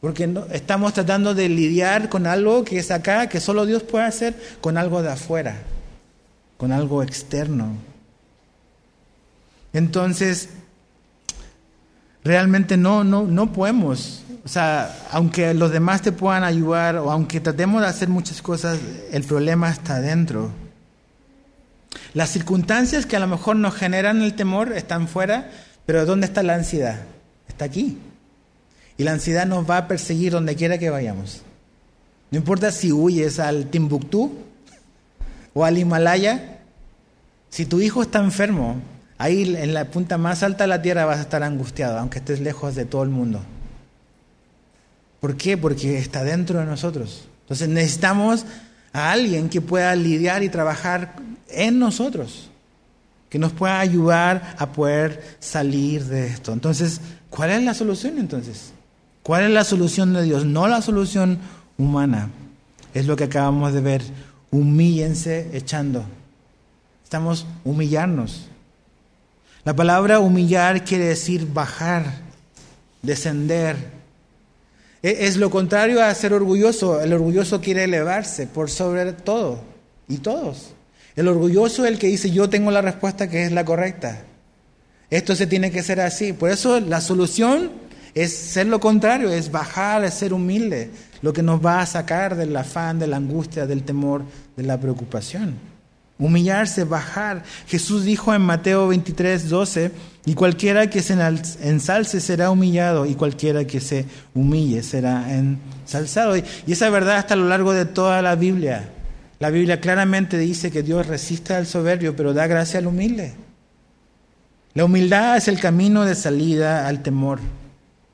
[0.00, 4.04] Porque no, estamos tratando de lidiar con algo que es acá, que solo Dios puede
[4.04, 5.56] hacer, con algo de afuera,
[6.56, 7.74] con algo externo.
[9.72, 10.50] Entonces,
[12.24, 17.40] realmente no, no, no podemos o sea, aunque los demás te puedan ayudar o aunque
[17.40, 18.78] tratemos de hacer muchas cosas,
[19.12, 20.50] el problema está dentro.
[22.14, 25.50] Las circunstancias que a lo mejor nos generan el temor están fuera,
[25.84, 27.00] pero ¿dónde está la ansiedad?
[27.48, 27.98] Está aquí.
[28.96, 31.42] Y la ansiedad nos va a perseguir donde quiera que vayamos.
[32.30, 34.32] No importa si huyes al Timbuktu
[35.52, 36.60] o al Himalaya,
[37.50, 38.80] si tu hijo está enfermo,
[39.18, 42.40] ahí en la punta más alta de la tierra vas a estar angustiado, aunque estés
[42.40, 43.42] lejos de todo el mundo.
[45.20, 45.56] ¿Por qué?
[45.56, 47.28] Porque está dentro de nosotros.
[47.42, 48.46] Entonces necesitamos
[48.92, 51.16] a alguien que pueda lidiar y trabajar
[51.48, 52.48] en nosotros,
[53.28, 56.52] que nos pueda ayudar a poder salir de esto.
[56.52, 58.72] Entonces, ¿cuál es la solución entonces?
[59.22, 60.44] ¿Cuál es la solución de Dios?
[60.44, 61.38] No la solución
[61.76, 62.30] humana.
[62.94, 64.02] Es lo que acabamos de ver.
[64.50, 66.04] Humíllense echando.
[67.04, 68.46] Estamos humillarnos.
[69.64, 72.06] La palabra humillar quiere decir bajar,
[73.02, 73.99] descender,
[75.02, 77.00] es lo contrario a ser orgulloso.
[77.00, 79.60] El orgulloso quiere elevarse por sobre todo
[80.08, 80.74] y todos.
[81.16, 84.22] El orgulloso es el que dice yo tengo la respuesta que es la correcta.
[85.08, 86.32] Esto se tiene que ser así.
[86.32, 87.72] Por eso la solución
[88.14, 90.90] es ser lo contrario, es bajar, es ser humilde,
[91.22, 94.22] lo que nos va a sacar del afán, de la angustia, del temor,
[94.56, 95.69] de la preocupación.
[96.20, 97.42] Humillarse, bajar.
[97.66, 99.90] Jesús dijo en Mateo 23, 12,
[100.26, 101.14] y cualquiera que se
[101.62, 104.04] ensalce será humillado, y cualquiera que se
[104.34, 106.36] humille será ensalzado.
[106.36, 108.90] Y esa verdad está a lo largo de toda la Biblia.
[109.40, 113.32] La Biblia claramente dice que Dios resiste al soberbio, pero da gracia al humilde.
[114.74, 117.40] La humildad es el camino de salida al temor,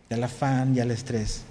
[0.09, 1.43] al afán y al estrés.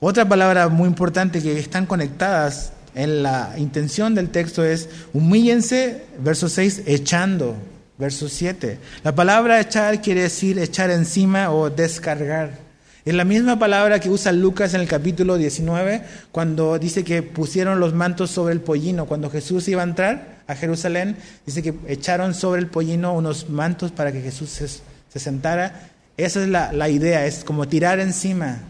[0.00, 6.48] Otra palabra muy importante que están conectadas en la intención del texto es humíllense, verso
[6.48, 7.56] 6, echando,
[7.98, 8.78] verso 7.
[9.02, 12.64] La palabra echar quiere decir echar encima o descargar.
[13.04, 16.02] Es la misma palabra que usa Lucas en el capítulo 19
[16.32, 19.04] cuando dice que pusieron los mantos sobre el pollino.
[19.06, 23.92] Cuando Jesús iba a entrar a Jerusalén, dice que echaron sobre el pollino unos mantos
[23.92, 25.90] para que Jesús se, sentara.
[26.16, 28.60] Esa es la, la, idea, es como tirar encima.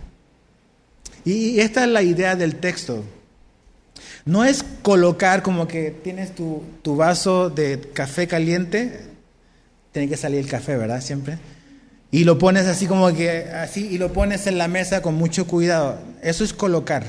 [1.24, 3.04] Y esta es la idea del texto.
[4.24, 9.00] No es colocar como que tienes tu, tu vaso de café caliente,
[9.92, 11.00] tiene que salir el café, ¿verdad?
[11.00, 11.38] Siempre.
[12.10, 15.46] Y lo pones así como que, así, y lo pones en la mesa con mucho
[15.46, 15.98] cuidado.
[16.22, 17.04] Eso es colocar.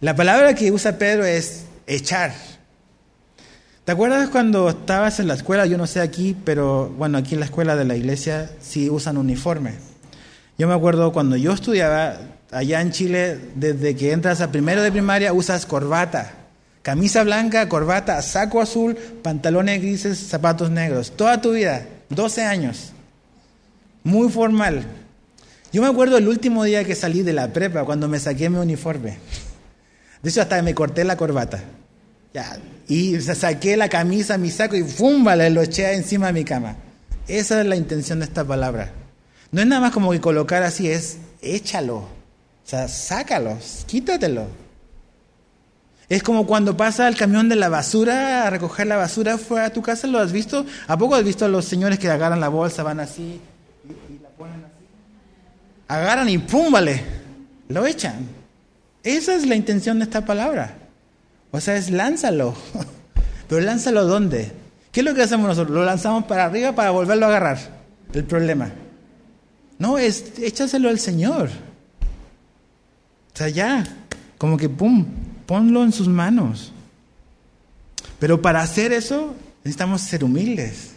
[0.00, 2.32] La palabra que usa Pedro es echar.
[3.84, 5.66] ¿Te acuerdas cuando estabas en la escuela?
[5.66, 9.16] Yo no sé aquí, pero bueno, aquí en la escuela de la iglesia sí usan
[9.16, 9.74] uniforme.
[10.58, 12.18] Yo me acuerdo cuando yo estudiaba
[12.50, 16.34] allá en Chile, desde que entras a primero de primaria usas corbata.
[16.82, 21.10] Camisa blanca, corbata, saco azul, pantalones grises, zapatos negros.
[21.10, 22.92] Toda tu vida, 12 años.
[24.04, 24.86] Muy formal.
[25.72, 28.58] Yo me acuerdo el último día que salí de la prepa, cuando me saqué mi
[28.58, 29.18] uniforme.
[30.22, 31.62] De hecho, hasta me corté la corbata.
[32.32, 32.58] Ya,
[32.88, 35.24] y saqué la camisa, mi saco y ¡fum!
[35.24, 36.76] Vale, lo eché encima de mi cama.
[37.26, 38.92] Esa es la intención de esta palabra.
[39.52, 42.17] No es nada más como que colocar así, es échalo.
[42.68, 44.46] O sea, sácalo, quítatelo.
[46.06, 49.70] Es como cuando pasa el camión de la basura a recoger la basura fuera de
[49.70, 50.66] tu casa, ¿lo has visto?
[50.86, 53.40] ¿A poco has visto a los señores que agarran la bolsa, van así
[53.88, 54.84] y, la ponen así?
[55.88, 56.70] Agarran y ¡pum!
[56.70, 57.02] Vale,
[57.68, 58.28] lo echan.
[59.02, 60.76] Esa es la intención de esta palabra.
[61.52, 62.54] O sea, es lánzalo.
[63.48, 64.52] Pero lánzalo ¿dónde?
[64.92, 65.74] ¿Qué es lo que hacemos nosotros?
[65.74, 67.58] Lo lanzamos para arriba para volverlo a agarrar.
[68.12, 68.70] El problema.
[69.78, 71.48] No, es échaselo al Señor.
[73.38, 73.84] Sea, ya,
[74.36, 75.06] como que pum,
[75.46, 76.72] ponlo en sus manos.
[78.18, 80.94] Pero para hacer eso necesitamos ser humildes.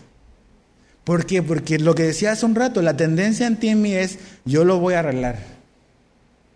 [1.03, 1.43] ¿Por qué?
[1.43, 4.65] Porque lo que decía hace un rato, la tendencia en ti en mí es, yo
[4.65, 5.37] lo voy a arreglar.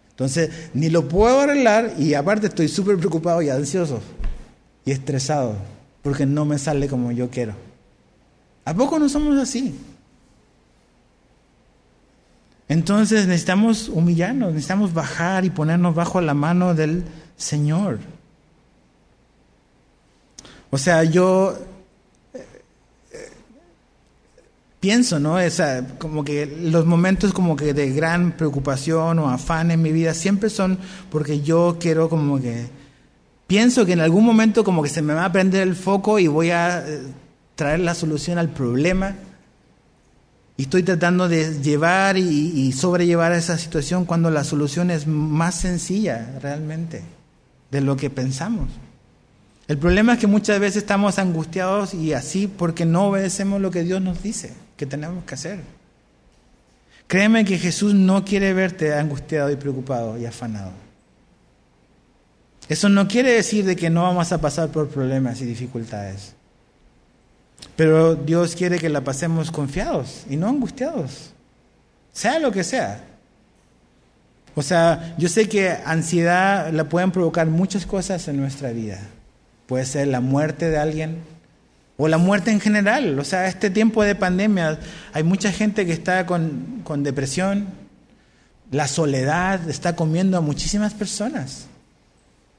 [0.10, 4.02] Entonces, ni lo puedo arreglar y aparte estoy súper preocupado y ansioso
[4.86, 5.56] y estresado
[6.02, 7.54] porque no me sale como yo quiero.
[8.66, 9.76] ¿A poco no somos así?
[12.68, 17.04] Entonces necesitamos humillarnos, necesitamos bajar y ponernos bajo la mano del
[17.38, 18.00] Señor.
[20.72, 21.58] O sea, yo
[24.86, 25.38] pienso, ¿no?
[25.98, 30.52] Como que los momentos como que de gran preocupación o afán en mi vida siempre
[30.52, 30.78] son
[31.10, 32.68] porque yo quiero como que
[33.48, 36.28] pienso que en algún momento como que se me va a prender el foco y
[36.28, 37.02] voy a eh,
[37.56, 39.16] traer la solución al problema.
[40.58, 45.56] Y estoy tratando de llevar y, y sobrellevar esa situación cuando la solución es más
[45.56, 47.04] sencilla realmente
[47.72, 48.70] de lo que pensamos.
[49.68, 53.84] El problema es que muchas veces estamos angustiados y así porque no obedecemos lo que
[53.84, 55.60] Dios nos dice que tenemos que hacer.
[57.08, 60.72] Créeme que Jesús no quiere verte angustiado y preocupado y afanado.
[62.68, 66.34] Eso no quiere decir de que no vamos a pasar por problemas y dificultades.
[67.76, 71.32] Pero Dios quiere que la pasemos confiados y no angustiados.
[72.14, 73.04] Sea lo que sea.
[74.56, 79.00] O sea, yo sé que ansiedad la pueden provocar muchas cosas en nuestra vida.
[79.68, 81.18] Puede ser la muerte de alguien,
[81.98, 83.20] o la muerte en general.
[83.20, 84.80] O sea, este tiempo de pandemia
[85.14, 87.68] hay mucha gente que está con, con depresión,
[88.72, 91.68] la soledad está comiendo a muchísimas personas.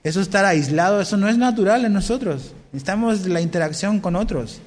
[0.05, 2.53] Eso estar aislado, eso no es natural en nosotros.
[2.73, 4.61] Necesitamos la interacción con otros.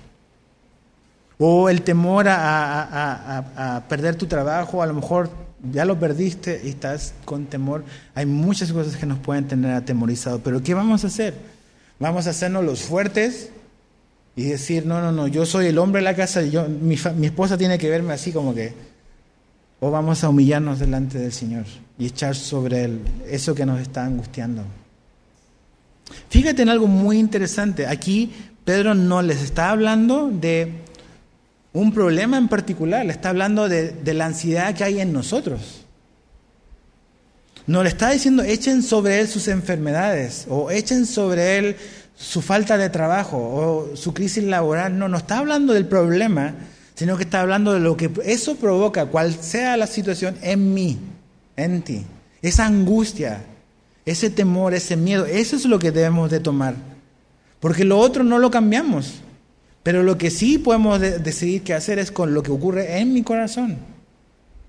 [1.39, 5.29] O el temor a, a, a, perder tu trabajo, a lo mejor
[5.71, 7.83] ya lo perdiste y estás con temor.
[8.13, 10.41] Hay muchas cosas que nos pueden tener atemorizados.
[10.43, 11.33] Pero ¿qué vamos a hacer?
[11.97, 13.49] ¿Vamos a hacernos los fuertes
[14.35, 17.27] y decir, no, no, no, yo soy el hombre de la casa, yo, mi, mi
[17.27, 18.73] esposa tiene que verme así como que,
[19.81, 21.65] o vamos a humillarnos delante del Señor
[21.97, 24.63] y echar sobre él eso que nos está angustiando.
[26.29, 28.31] Fíjate en algo muy interesante, aquí
[28.63, 30.71] Pedro no les está hablando de
[31.73, 35.85] un problema en particular, le está hablando de, la ansiedad que hay en nosotros.
[37.67, 41.75] No le está diciendo echen sobre él sus enfermedades o echen sobre él
[42.15, 46.55] su falta de trabajo o su crisis laboral, no, no está hablando del problema,
[46.95, 50.97] sino que está hablando de lo que eso provoca, cual sea la situación en mí,
[51.55, 52.05] en ti.
[52.41, 53.43] Esa angustia,
[54.05, 56.73] ese temor, ese miedo, eso es lo que debemos de tomar.
[57.59, 59.21] Porque lo otro no lo cambiamos.
[59.89, 63.23] Pero lo que sí podemos decidir qué hacer es con lo que ocurre en mi
[63.23, 63.79] corazón.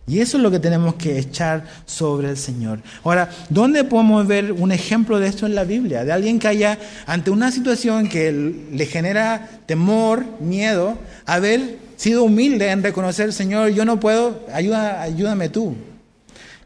[0.06, 2.80] Y eso es lo que tenemos que echar sobre el Señor.
[3.04, 6.06] Ahora, ¿dónde podemos ver un ejemplo de esto en la Biblia?
[6.06, 12.70] De alguien que haya, ante una situación que le genera temor, miedo, haber sido humilde
[12.70, 15.76] en reconocer, Señor, yo no puedo, ayuda, ayúdame tú.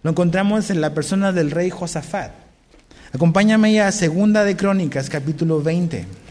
[0.05, 2.31] Lo encontramos en la persona del rey Josafat.
[3.13, 6.23] Acompáñame ya a Segunda de Crónicas, capítulo 20.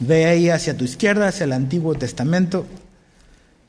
[0.00, 2.66] Ve ahí hacia tu izquierda, hacia el Antiguo Testamento.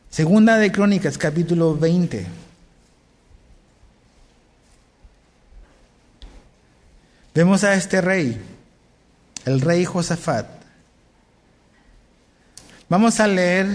[0.09, 2.25] Segunda de Crónicas, capítulo 20.
[7.35, 8.41] Vemos a este rey,
[9.45, 10.47] el rey Josafat.
[12.87, 13.67] Vamos a leer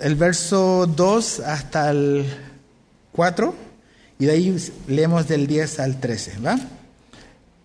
[0.00, 2.26] el verso 2 hasta el
[3.12, 3.54] 4
[4.18, 6.58] y de ahí leemos del 10 al 13, ¿va?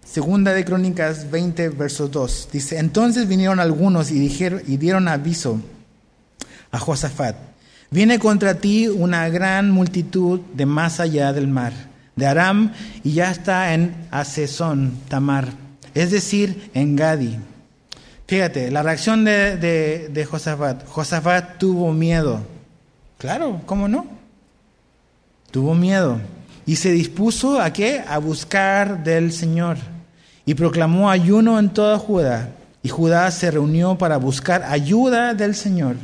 [0.10, 2.50] Segunda de Crónicas 20, verso 2.
[2.54, 5.60] Dice, entonces vinieron algunos y, dijeron, y dieron aviso
[6.72, 7.36] a Josafat,
[7.92, 11.74] viene contra ti una gran multitud de más allá del mar,
[12.16, 12.72] de Aram,
[13.04, 15.50] y ya está en Asesón, Tamar,
[15.94, 17.38] es decir, en Gadi.
[18.28, 20.86] Fíjate, la reacción de, de, de Josafat.
[20.88, 22.46] Josafat tuvo miedo.
[23.18, 24.08] Claro, ¿cómo no?
[25.52, 26.20] Tuvo miedo.
[26.66, 28.04] Y se dispuso a qué?
[28.08, 29.78] A buscar del Señor
[30.48, 32.50] y proclamó ayuno en toda Judá.
[32.82, 35.98] Y Judá se reunió para buscar ayuda del Señor.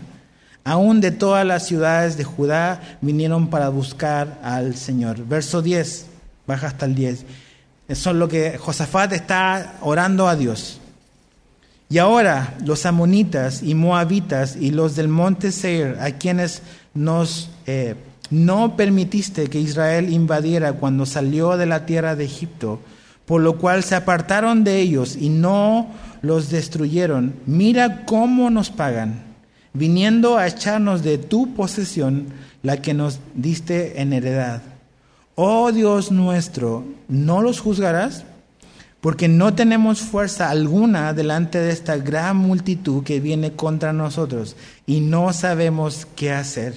[0.65, 5.25] Aún de todas las ciudades de Judá vinieron para buscar al Señor.
[5.25, 6.07] Verso 10,
[6.45, 7.25] baja hasta el 10.
[7.87, 10.81] Eso es lo que Josafat está orando a Dios.
[11.87, 17.95] Y ahora los amonitas y moabitas y los del monte Seir, a quienes nos eh,
[18.29, 22.81] no permitiste que Israel invadiera cuando salió de la tierra de Egipto,
[23.25, 25.87] por lo cual se apartaron de ellos y no
[26.21, 27.35] los destruyeron.
[27.45, 29.23] Mira cómo nos pagan,
[29.73, 32.27] viniendo a echarnos de tu posesión
[32.61, 34.61] la que nos diste en heredad.
[35.35, 38.23] Oh Dios nuestro, ¿no los juzgarás?
[39.01, 44.55] Porque no tenemos fuerza alguna delante de esta gran multitud que viene contra nosotros
[44.85, 46.73] y no sabemos qué hacer.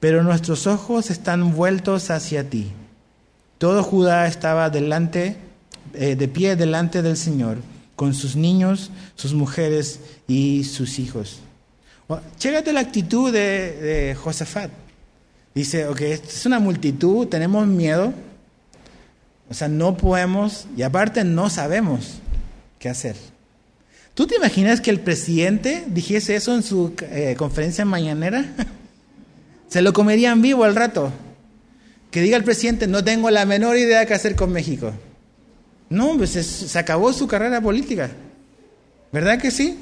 [0.00, 2.72] Pero nuestros ojos están vueltos hacia ti.
[3.56, 5.47] Todo Judá estaba delante
[5.94, 7.58] eh, de pie delante del Señor
[7.96, 11.40] con sus niños, sus mujeres y sus hijos.
[12.38, 14.70] Chécate la actitud de, Josafat.
[15.54, 18.14] Dice, ok, es una multitud, tenemos miedo,
[19.50, 22.20] o sea, no podemos, y aparte no sabemos
[22.78, 23.16] qué hacer.
[24.14, 28.44] ¿Tú te imaginas que el presidente dijese eso en su eh, conferencia mañanera?
[29.68, 31.12] Se lo comerían vivo al rato.
[32.10, 34.92] Que diga el presidente, no tengo la menor idea qué hacer con México.
[35.90, 38.10] No, pues se acabó su carrera política.
[39.12, 39.78] ¿Verdad que sí?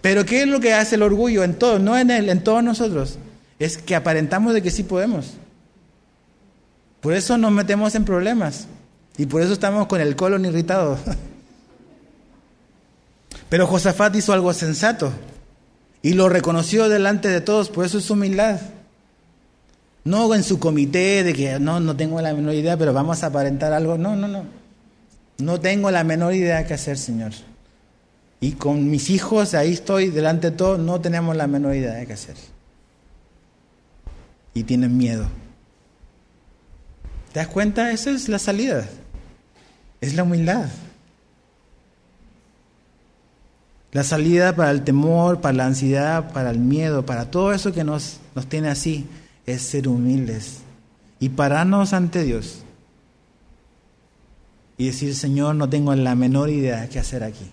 [0.00, 2.62] Pero ¿qué es lo que hace el orgullo en todos, no en él, en todos
[2.62, 3.18] nosotros?
[3.58, 5.34] Es que aparentamos de que sí podemos.
[7.00, 8.66] Por eso nos metemos en problemas.
[9.16, 10.98] Y por eso estamos con el colon irritado.
[13.48, 15.12] Pero Josafat hizo algo sensato.
[16.02, 18.60] Y lo reconoció delante de todos, por eso es humildad.
[20.04, 23.26] No en su comité de que no, no tengo la menor idea, pero vamos a
[23.26, 23.98] aparentar algo.
[23.98, 24.44] No, no, no.
[25.40, 27.32] No tengo la menor idea qué hacer, Señor.
[28.40, 32.06] Y con mis hijos, ahí estoy delante de todo, no tenemos la menor idea de
[32.06, 32.36] qué hacer.
[34.54, 35.26] Y tienen miedo.
[37.32, 37.92] ¿Te das cuenta?
[37.92, 38.88] Esa es la salida.
[40.00, 40.68] Es la humildad.
[43.92, 47.84] La salida para el temor, para la ansiedad, para el miedo, para todo eso que
[47.84, 49.06] nos, nos tiene así,
[49.46, 50.60] es ser humildes
[51.18, 52.64] y pararnos ante Dios
[54.80, 57.44] y decir, Señor, no tengo la menor idea de qué hacer aquí.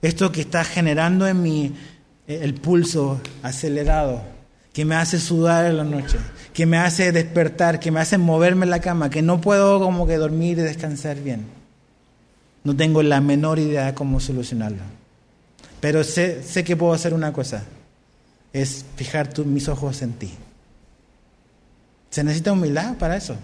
[0.00, 1.74] Esto que está generando en mí
[2.26, 4.22] eh, el pulso acelerado,
[4.72, 6.16] que me hace sudar en la noche,
[6.54, 10.06] que me hace despertar, que me hace moverme en la cama, que no puedo como
[10.06, 11.44] que dormir y descansar bien.
[12.64, 14.84] No tengo la menor idea de cómo solucionarlo.
[15.82, 17.64] Pero sé, sé que puedo hacer una cosa,
[18.54, 20.32] es fijar mis ojos en ti.
[22.08, 23.36] Se necesita humildad para eso.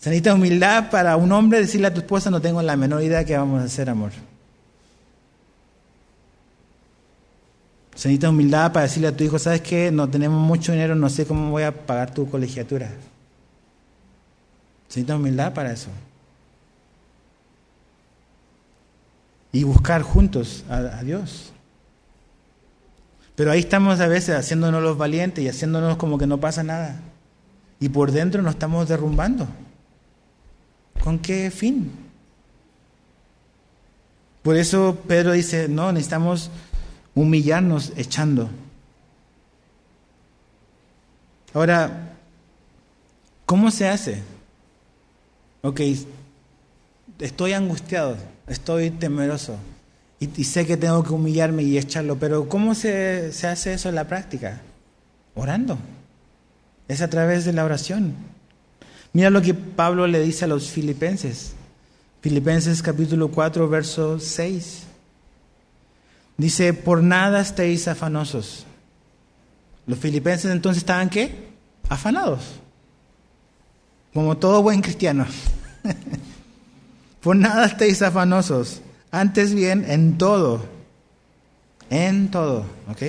[0.00, 3.18] Se necesita humildad para un hombre decirle a tu esposa, no tengo la menor idea
[3.18, 4.12] de qué vamos a hacer, amor.
[7.94, 9.90] Se necesita humildad para decirle a tu hijo, ¿sabes qué?
[9.90, 12.86] No tenemos mucho dinero, no sé cómo voy a pagar tu colegiatura.
[14.88, 15.90] Se necesita humildad para eso.
[19.52, 21.52] Y buscar juntos a, a Dios.
[23.34, 26.98] Pero ahí estamos a veces haciéndonos los valientes y haciéndonos como que no pasa nada.
[27.80, 29.46] Y por dentro nos estamos derrumbando.
[31.02, 31.90] ¿Con qué fin?
[34.42, 36.50] Por eso Pedro dice, no, necesitamos
[37.14, 38.48] humillarnos echando.
[41.52, 42.14] Ahora,
[43.44, 44.22] ¿cómo se hace?
[45.62, 45.80] Ok,
[47.18, 49.56] estoy angustiado, estoy temeroso
[50.20, 53.94] y, sé que tengo que humillarme y echarlo, pero ¿cómo se, se hace eso en
[53.94, 54.60] la práctica?
[55.34, 55.78] Orando.
[56.88, 58.14] Es a través de la oración.
[59.12, 61.52] Mira lo que Pablo le dice a los filipenses.
[62.20, 64.82] Filipenses capítulo 4, verso 6.
[66.36, 68.66] Dice, por nada estéis afanosos.
[69.86, 71.50] Los filipenses entonces estaban qué?
[71.88, 72.60] Afanados.
[74.14, 75.26] Como todo buen cristiano.
[77.20, 78.80] por nada estéis afanosos.
[79.10, 80.64] Antes bien, en todo.
[81.90, 83.02] En todo, ¿ok?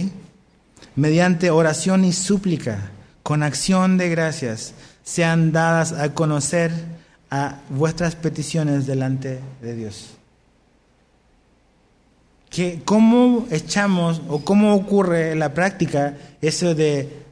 [0.95, 2.91] Mediante oración y súplica,
[3.21, 4.73] con acción de gracias,
[5.03, 6.71] sean dadas a conocer
[7.29, 10.11] a vuestras peticiones delante de Dios.
[12.83, 17.23] ¿Cómo echamos o cómo ocurre en la práctica eso de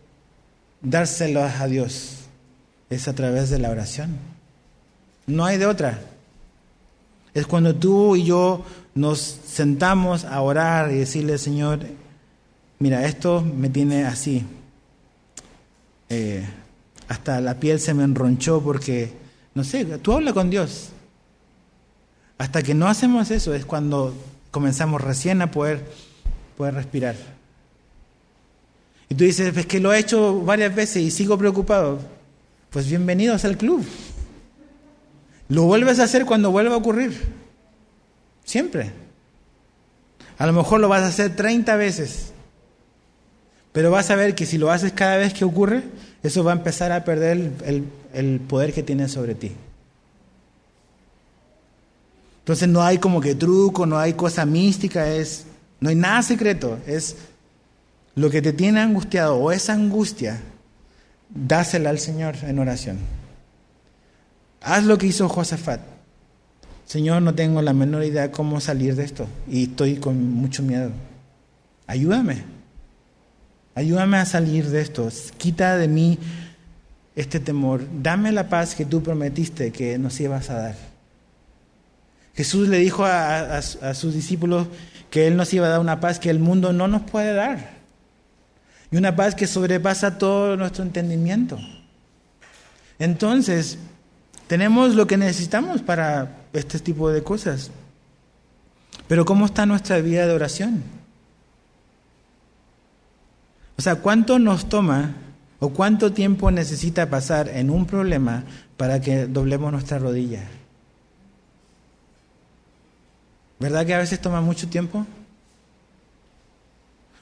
[0.81, 2.19] dárselos a Dios?
[2.89, 4.17] Es a través de la oración.
[5.27, 5.99] No hay de otra.
[7.33, 8.63] Es cuando tú y yo
[8.95, 11.81] nos sentamos a orar y decirle, Señor,
[12.79, 14.45] mira, esto me tiene así.
[16.07, 16.47] Eh,
[17.09, 19.11] hasta la piel se me enronchó porque,
[19.55, 20.89] no sé, tú habla con Dios.
[22.37, 24.13] Hasta que no hacemos eso es cuando
[24.51, 25.83] comenzamos recién a poder,
[26.55, 27.15] poder respirar.
[29.09, 31.99] Y tú dices, es que lo he hecho varias veces y sigo preocupado.
[32.69, 33.83] Pues bienvenidos al club.
[35.47, 37.19] Lo vuelves a hacer cuando vuelva a ocurrir.
[38.43, 38.91] Siempre.
[40.37, 42.33] A lo mejor lo vas a hacer 30 veces.
[43.71, 45.83] Pero vas a ver que si lo haces cada vez que ocurre,
[46.23, 47.51] eso va a empezar a perder
[48.13, 49.51] el, poder que tiene sobre ti.
[52.39, 55.45] Entonces no hay como que truco, no hay cosa mística, es,
[55.79, 57.15] no hay nada secreto, es
[58.15, 60.41] lo que te tiene angustiado o esa angustia,
[61.29, 62.97] dásela al Señor en oración.
[64.61, 65.79] Haz lo que hizo Josafat.
[66.85, 70.89] Señor, no tengo la menor idea cómo salir de esto y estoy con mucho miedo.
[71.85, 72.58] Ayúdame.
[73.75, 75.09] Ayúdame a salir de esto.
[75.37, 76.19] Quita de mí
[77.15, 77.85] este temor.
[78.01, 80.75] Dame la paz que tú prometiste que nos ibas a dar.
[82.35, 84.67] Jesús le dijo a, sus discípulos
[85.09, 87.71] que Él nos iba a dar una paz que el mundo no nos puede dar.
[88.91, 91.59] Y una paz que sobrepasa todo nuestro entendimiento.
[92.97, 93.77] Entonces,
[94.47, 97.71] tenemos lo que necesitamos para este tipo de cosas.
[99.07, 100.83] Pero ¿cómo está nuestra vida de oración?
[103.79, 105.15] O sea, ¿cuánto nos toma
[105.61, 108.43] o cuánto tiempo necesita pasar en un problema
[108.75, 110.43] para que doblemos nuestra rodilla?
[113.57, 115.05] ¿Verdad que a veces toma mucho tiempo?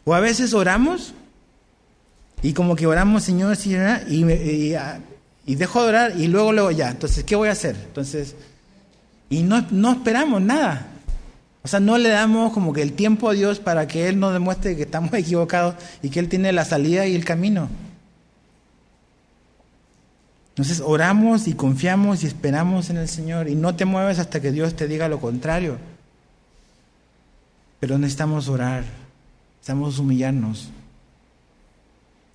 [0.03, 1.13] O a veces oramos
[2.41, 4.75] y como que oramos, Señor, Señor, y, y,
[5.45, 6.89] y, dejo de orar y luego, luego ya.
[6.89, 7.75] Entonces, ¿qué voy a hacer?
[7.75, 8.35] Entonces,
[9.29, 10.87] y no, no esperamos nada.
[11.63, 14.33] O sea, no le damos como que el tiempo a Dios para que Él nos
[14.33, 17.69] demuestre que estamos equivocados y que Él tiene la salida y el camino.
[20.57, 24.51] Entonces oramos y confiamos y esperamos en el Señor y no te mueves hasta que
[24.51, 25.77] Dios te diga lo contrario.
[27.79, 28.83] Pero necesitamos orar,
[29.57, 30.69] necesitamos humillarnos,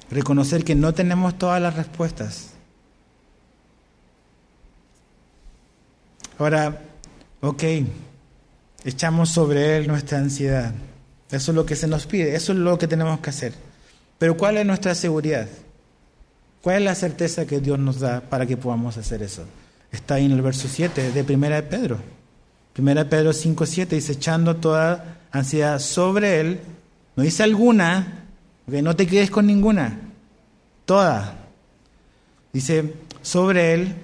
[0.08, 2.50] reconocer que no tenemos todas las respuestas.
[6.38, 6.80] Ahora,
[7.40, 7.62] ok,
[8.84, 10.72] echamos sobre Él nuestra ansiedad.
[11.30, 13.54] Eso es lo que se nos pide, eso es lo que tenemos que hacer.
[14.18, 15.48] Pero ¿cuál es nuestra seguridad?
[16.60, 19.44] ¿Cuál es la certeza que Dios nos da para que podamos hacer eso?
[19.90, 21.98] Está ahí en el verso 7 de Primera de Pedro.
[22.72, 26.60] Primera de Pedro 5, 7 dice, echando toda ansiedad sobre Él,
[27.16, 28.26] no dice alguna,
[28.70, 29.98] que no te quedes con ninguna,
[30.86, 31.38] toda.
[32.52, 33.94] Dice, sobre Él,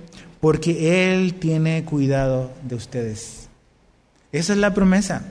[0.41, 3.48] porque Él tiene cuidado de ustedes.
[4.33, 5.23] Esa es la promesa.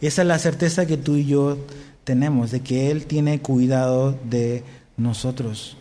[0.00, 1.58] Esa es la certeza que tú y yo
[2.04, 4.62] tenemos, de que Él tiene cuidado de
[4.96, 5.76] nosotros.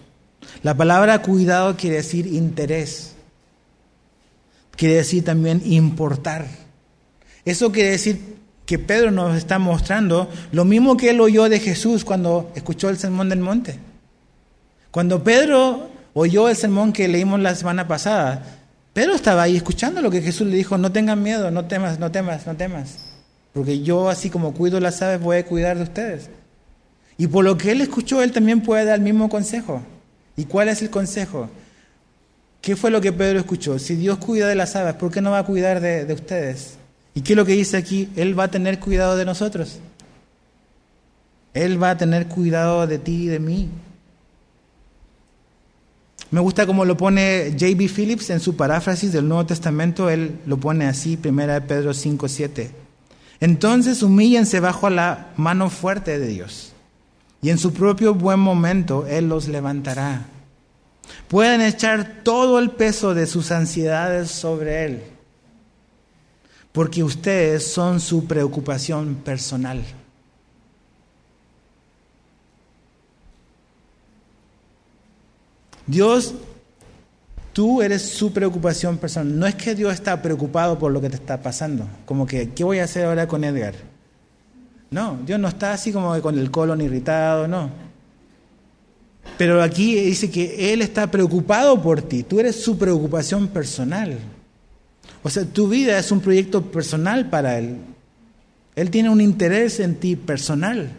[0.63, 3.13] La palabra cuidado quiere decir interés.
[4.75, 6.47] Quiere decir también importar.
[7.45, 12.03] Eso quiere decir que Pedro nos está mostrando lo mismo que él oyó de Jesús
[12.03, 13.79] cuando escuchó el sermón del monte.
[14.91, 18.56] Cuando Pedro oyó el sermón que leímos la semana pasada.
[18.97, 22.09] Pedro estaba ahí escuchando lo que Jesús le dijo, no tengan miedo, no temas, no
[22.09, 22.95] temas, no temas.
[23.53, 26.31] Porque yo así como cuido las aves voy a cuidar de ustedes.
[27.15, 29.83] Y por lo que él escuchó, él también puede dar el mismo consejo.
[30.35, 31.47] ¿Y cuál es el consejo?
[32.59, 33.77] ¿Qué fue lo que Pedro escuchó?
[33.77, 36.79] Si Dios cuida de las aves, ¿por qué no va a cuidar de, de ustedes?
[37.13, 38.09] ¿Y qué es lo que dice aquí?
[38.15, 39.77] Él va a tener cuidado de nosotros.
[41.53, 43.69] Él va a tener cuidado de ti y de mí.
[46.29, 47.87] Me gusta como lo pone J.B.
[47.87, 52.71] Phillips en su paráfrasis del Nuevo Testamento, él lo pone así, 1 Pedro 5, 7.
[53.39, 56.73] Entonces humíllense bajo la mano fuerte de Dios,
[57.41, 60.25] y en su propio buen momento Él los levantará.
[61.27, 65.03] Pueden echar todo el peso de sus ansiedades sobre Él,
[66.71, 69.83] porque ustedes son su preocupación personal.
[75.87, 76.35] Dios,
[77.53, 79.39] tú eres su preocupación personal.
[79.39, 82.63] No es que Dios está preocupado por lo que te está pasando, como que, ¿qué
[82.63, 83.73] voy a hacer ahora con Edgar?
[84.91, 87.69] No, Dios no está así como con el colon irritado, no.
[89.37, 94.17] Pero aquí dice que Él está preocupado por ti, tú eres su preocupación personal.
[95.23, 97.77] O sea, tu vida es un proyecto personal para Él.
[98.75, 100.91] Él tiene un interés en ti personal.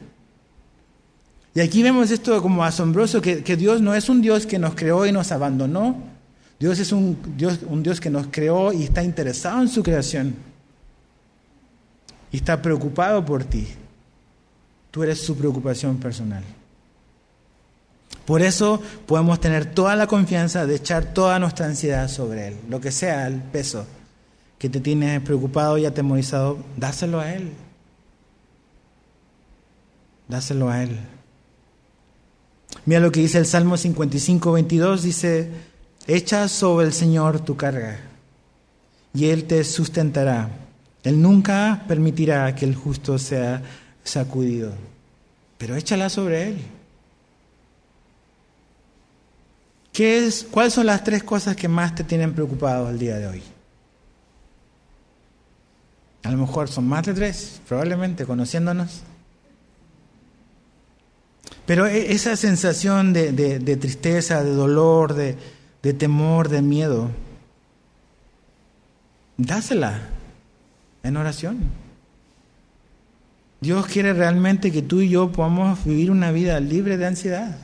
[1.58, 5.04] Y aquí vemos esto como asombroso, que, Dios no es un Dios que nos creó
[5.06, 6.00] y nos abandonó.
[6.60, 10.36] Dios es un Dios, un Dios que nos creó y está interesado en su creación.
[12.30, 13.66] Y está preocupado por ti.
[14.92, 16.44] Tú eres su preocupación personal.
[18.24, 22.80] Por eso podemos tener toda la confianza de echar toda nuestra ansiedad sobre Él, lo
[22.80, 23.84] que sea el peso
[24.60, 27.52] que te tiene preocupado y atemorizado, dáselo a Él.
[30.28, 31.17] Dáselo a Él.
[32.88, 35.50] Mira lo que dice el Salmo 55, 22, dice,
[36.06, 38.00] echa sobre el Señor tu carga
[39.12, 40.48] y Él te sustentará.
[41.02, 43.62] Él nunca permitirá que el justo sea
[44.02, 44.72] sacudido,
[45.58, 46.56] pero échala sobre Él.
[49.92, 53.26] ¿Qué es, ¿Cuáles son las tres cosas que más te tienen preocupado el día de
[53.26, 53.42] hoy?
[56.22, 59.02] A lo mejor son más de tres, probablemente, conociéndonos.
[61.68, 65.36] Pero e, esa sensación de, tristeza, de dolor, de,
[65.82, 67.10] de temor, de miedo,
[69.36, 70.08] dásela
[71.02, 71.58] en oración.
[73.60, 77.58] Dios quiere realmente que tú y yo podamos vivir una vida libre de ansiedad.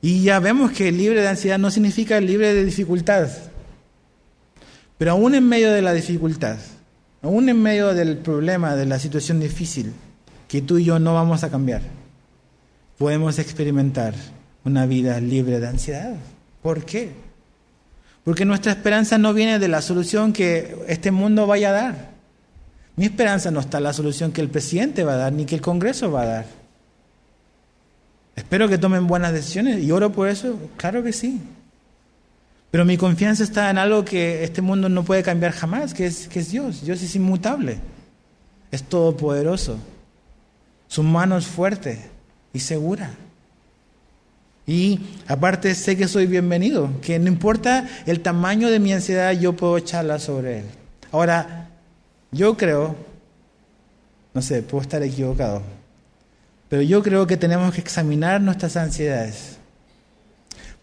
[0.00, 3.28] Y ya vemos que libre de ansiedad no significa libre de dificultad.
[4.96, 6.56] Pero aún en medio de la dificultad,
[7.20, 9.92] aún en medio del problema, de la situación difícil,
[10.48, 11.82] que tú y yo no vamos a cambiar,
[12.98, 14.14] podemos experimentar
[14.64, 16.14] una vida libre de ansiedad.
[16.62, 17.10] ¿Por qué?
[18.24, 22.10] Porque nuestra esperanza no viene de la solución que este mundo vaya a dar.
[22.96, 25.54] Mi esperanza no está en la solución que el presidente va a dar, ni que
[25.54, 26.46] el Congreso va a dar.
[28.34, 31.40] Espero que tomen buenas decisiones y oro por eso, claro que sí.
[32.70, 36.28] Pero mi confianza está en algo que este mundo no puede cambiar jamás, que es,
[36.28, 36.84] que es Dios.
[36.84, 37.78] Dios es inmutable,
[38.70, 39.78] es todopoderoso.
[40.88, 41.98] Su mano es fuerte
[42.52, 43.10] y segura.
[44.66, 49.54] Y aparte sé que soy bienvenido, que no importa el tamaño de mi ansiedad, yo
[49.54, 50.64] puedo echarla sobre Él.
[51.12, 51.68] Ahora,
[52.32, 52.96] yo creo,
[54.34, 55.62] no sé, puedo estar equivocado,
[56.68, 59.56] pero yo creo que tenemos que examinar nuestras ansiedades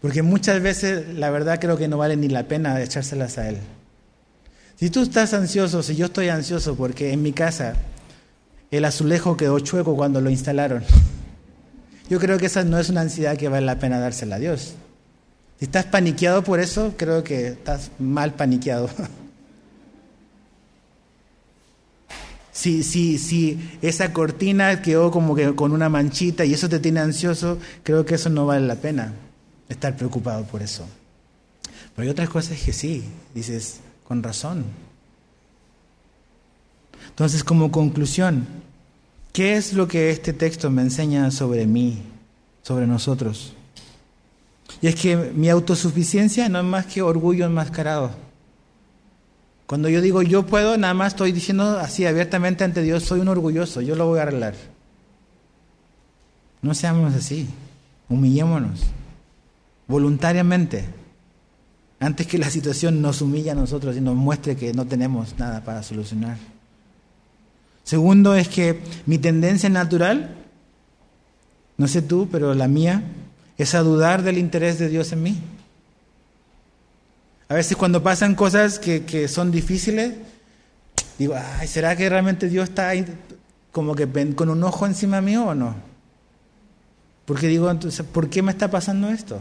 [0.04, 3.56] porque muchas veces la verdad creo que no vale ni la pena echárselas a Él.
[4.76, 7.72] Si tú estás ansioso, si yo estoy ansioso porque en mi casa
[8.76, 10.82] el azulejo quedó chueco cuando lo instalaron,
[12.08, 14.74] yo creo que esa no es una ansiedad que vale la pena dársela a Dios.
[15.58, 18.90] Si estás paniqueado por eso, creo que estás mal paniqueado.
[22.54, 27.00] Si, si, si esa cortina quedó como que con una manchita y eso te tiene
[27.00, 29.12] ansioso, creo que eso no vale la pena
[29.68, 30.86] estar preocupado por eso.
[31.94, 33.02] Pero hay otras cosas que sí,
[33.34, 34.66] dices, con razón.
[37.14, 38.46] Entonces, como conclusión,
[39.32, 42.02] ¿qué es lo que este texto me enseña sobre mí,
[42.62, 43.54] sobre nosotros?
[44.80, 48.10] Y es que mi autosuficiencia no es más que orgullo enmascarado.
[49.66, 53.28] Cuando yo digo yo puedo, nada más estoy diciendo así abiertamente ante Dios, soy un
[53.28, 54.54] orgulloso, yo lo voy a arreglar.
[56.60, 57.46] No seamos así,
[58.08, 58.80] humillémonos
[59.86, 60.84] voluntariamente,
[62.00, 65.62] antes que la situación nos humille a nosotros y nos muestre que no tenemos nada
[65.62, 66.36] para solucionar.
[67.84, 70.34] Segundo es que mi tendencia natural,
[71.76, 73.02] no sé tú, pero la mía,
[73.58, 75.38] es a dudar del interés de Dios en mí.
[77.48, 80.14] A veces cuando pasan cosas que, que son difíciles,
[81.18, 83.04] digo, ay, ¿será que realmente Dios está ahí
[83.70, 85.76] como que con un ojo encima mío o no?
[87.26, 89.40] Porque digo, entonces, ¿por qué me está pasando esto?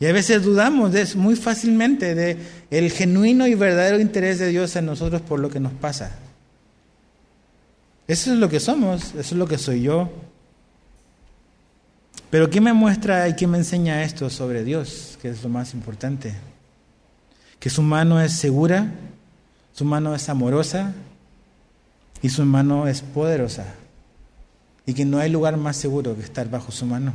[0.00, 4.86] Y a veces dudamos de, muy fácilmente de genuino y verdadero interés de Dios en
[4.86, 6.10] nosotros por lo que nos pasa.
[8.08, 10.10] Eso es lo que somos, eso es lo que soy yo.
[12.30, 15.18] Pero ¿qué me muestra y qué me enseña esto sobre Dios?
[15.20, 16.34] Que es lo más importante.
[17.60, 18.90] Que su mano es segura,
[19.74, 20.94] su mano es amorosa
[22.22, 23.74] y su mano es poderosa.
[24.86, 27.12] Y que no hay lugar más seguro que estar bajo su mano.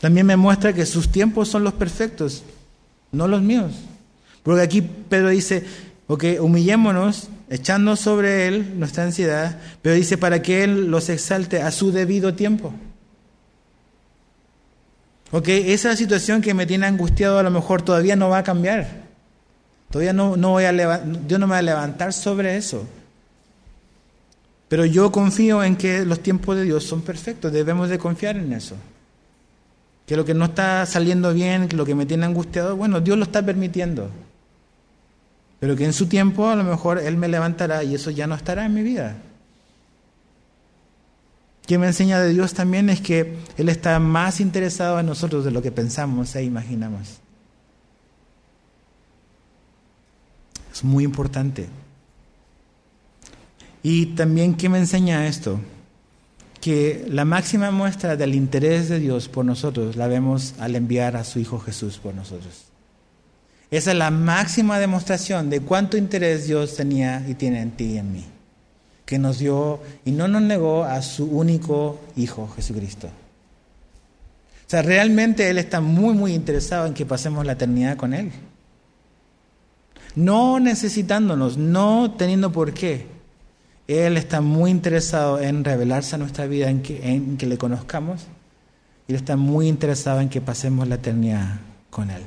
[0.00, 2.42] También me muestra que sus tiempos son los perfectos,
[3.12, 3.74] no los míos.
[4.42, 5.64] Porque aquí Pedro dice,
[6.08, 11.70] ok, humillémonos, echando sobre él nuestra ansiedad, pero dice para que él los exalte a
[11.72, 12.72] su debido tiempo.
[15.32, 18.88] Ok, esa situación que me tiene angustiado a lo mejor todavía no va a cambiar.
[19.90, 22.86] Todavía no, no voy a Dios no me va a levantar sobre eso.
[24.68, 28.52] Pero yo confío en que los tiempos de Dios son perfectos, debemos de confiar en
[28.52, 28.76] eso.
[30.06, 33.24] Que lo que no está saliendo bien, lo que me tiene angustiado, bueno, Dios lo
[33.24, 34.10] está permitiendo.
[35.60, 38.34] Pero que en su tiempo a lo mejor Él me levantará y eso ya no
[38.34, 39.18] estará en mi vida.
[41.66, 45.50] Que me enseña de Dios también es que Él está más interesado en nosotros de
[45.50, 47.20] lo que pensamos e imaginamos.
[50.72, 51.68] Es muy importante.
[53.82, 55.60] Y también que me enseña esto,
[56.60, 61.24] que la máxima muestra del interés de Dios por nosotros la vemos al enviar a
[61.24, 62.69] su Hijo Jesús por nosotros.
[63.70, 67.98] Esa es la máxima demostración de cuánto interés Dios tenía y tiene en ti y
[67.98, 68.24] en mí.
[69.06, 73.06] Que nos dio y no nos negó a su único Hijo, Jesucristo.
[73.06, 78.30] O sea, realmente Él está muy, muy interesado en que pasemos la eternidad con Él.
[80.14, 83.06] No necesitándonos, no teniendo por qué.
[83.88, 88.22] Él está muy interesado en revelarse a nuestra vida, en que, le conozcamos.
[89.08, 91.58] Y Él está muy interesado en que pasemos la eternidad
[91.90, 92.22] con Él.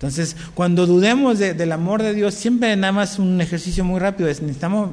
[0.00, 4.40] Entonces, cuando dudemos del amor de Dios, siempre nada más un ejercicio muy rápido es
[4.40, 4.92] necesitamos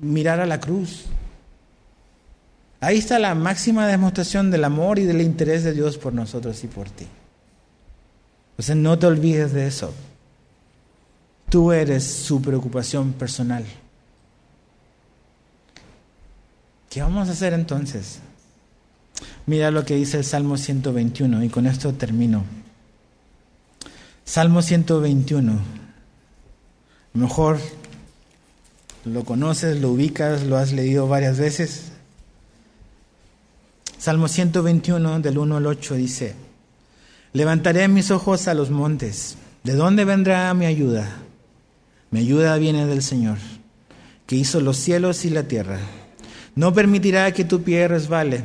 [0.00, 1.06] mirar a la cruz.
[2.78, 6.68] Ahí está la máxima demostración del amor y del interés de Dios por nosotros y
[6.68, 7.08] por ti.
[8.52, 9.92] Entonces, no te olvides de eso.
[11.48, 13.64] Tú eres su preocupación personal.
[16.88, 18.20] ¿Qué vamos a hacer entonces?
[19.46, 22.44] Mira lo que dice el Salmo 121 y con esto termino.
[24.24, 25.58] Salmo 121.
[27.12, 27.58] Mejor
[29.04, 31.92] lo conoces, lo ubicas, lo has leído varias veces.
[33.98, 36.34] Salmo 121 del 1 al 8 dice,
[37.32, 39.36] levantaré mis ojos a los montes.
[39.64, 41.08] ¿De dónde vendrá mi ayuda?
[42.10, 43.38] Mi ayuda viene del Señor,
[44.26, 45.78] que hizo los cielos y la tierra.
[46.54, 48.44] No permitirá que tu pie resbale.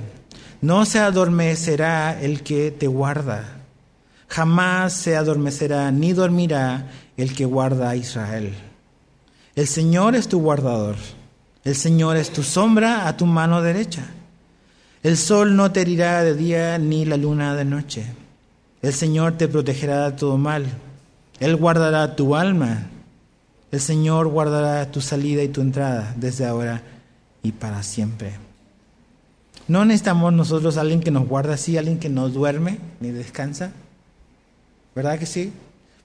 [0.62, 3.57] No se adormecerá el que te guarda.
[4.28, 8.54] Jamás se adormecerá ni dormirá el que guarda a Israel.
[9.56, 10.96] El Señor es tu guardador.
[11.64, 14.06] El Señor es tu sombra a tu mano derecha.
[15.04, 18.06] El sol no te herirá de día ni la luna de noche.
[18.82, 20.66] El Señor te protegerá de todo mal.
[21.40, 22.88] Él guardará tu alma.
[23.72, 26.84] El Señor guardará tu salida y tu entrada desde ahora
[27.44, 28.36] y para siempre.
[29.68, 33.72] No necesitamos nosotros alguien que nos guarda así, alguien que no duerme ni descansa.
[34.98, 35.54] ¿Verdad que sí?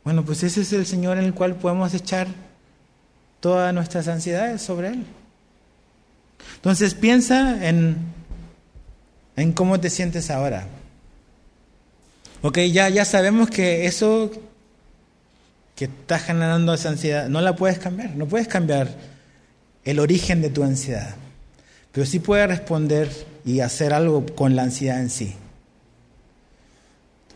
[0.05, 2.27] Bueno, pues ese es el Señor en el cual podemos echar
[3.41, 5.07] todas nuestras ansiedades sobre Él.
[6.57, 7.97] Entonces piensa en,
[9.35, 10.67] en cómo te sientes ahora.
[12.43, 14.31] Ok, ya, ya sabemos que eso
[15.75, 18.95] que está generando esa ansiedad no la puedes cambiar, no puedes cambiar
[19.85, 21.15] el origen de tu ansiedad,
[21.93, 23.11] pero sí puedes responder
[23.47, 25.35] y hacer algo con la ansiedad en sí.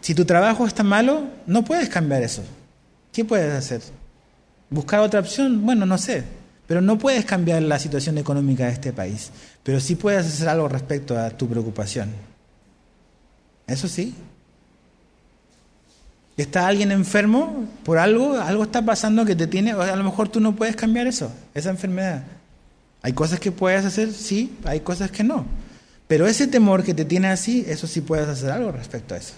[0.01, 2.43] Si tu trabajo está malo, no puedes cambiar eso.
[3.13, 3.81] ¿Qué puedes hacer?
[4.71, 5.65] ¿Buscar otra opción?
[5.65, 6.25] Bueno, no sé.
[6.67, 9.31] Pero no puedes cambiar la situación económica de este país.
[9.63, 12.11] Pero sí puedes hacer algo respecto a tu preocupación.
[13.67, 14.15] Eso sí.
[16.37, 18.39] ¿Está alguien enfermo por algo?
[18.39, 19.73] ¿Algo está pasando que te tiene?
[19.73, 22.25] A lo mejor tú no puedes cambiar eso, esa enfermedad.
[23.01, 25.47] Hay cosas que puedes hacer, sí, hay cosas que no.
[26.07, 29.33] Pero ese temor que te tiene así, eso sí puedes hacer algo respecto a eso.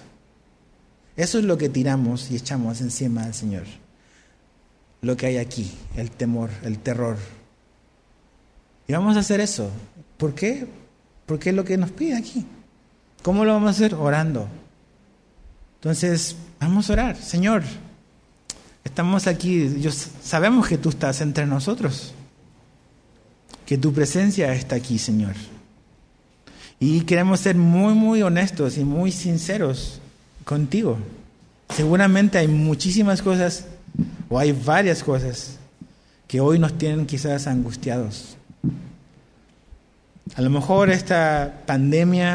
[1.19, 3.65] Eso es lo que tiramos y echamos encima del Señor.
[5.03, 7.17] Lo que hay aquí, el temor, el terror.
[8.87, 9.69] Y vamos a hacer eso.
[10.17, 10.69] ¿Por qué?
[11.27, 12.47] Porque es lo que nos pide aquí.
[13.25, 13.97] ¿Cómo lo vamos a hacer?
[13.97, 14.49] Orando.
[15.81, 17.17] Entonces, vamos a orar.
[17.17, 17.65] Señor,
[18.85, 19.75] estamos aquí.
[20.23, 22.15] sabemos que tú estás entre nosotros.
[23.67, 25.35] Que tu presencia está aquí, Señor.
[26.79, 30.01] Y queremos ser muy, muy honestos y muy sinceros
[30.49, 30.97] contigo.
[31.69, 33.67] Seguramente hay muchísimas cosas
[34.31, 35.59] o hay varias cosas
[36.27, 38.39] que hoy nos tienen quizás angustiados.
[40.35, 42.35] A lo mejor esta pandemia,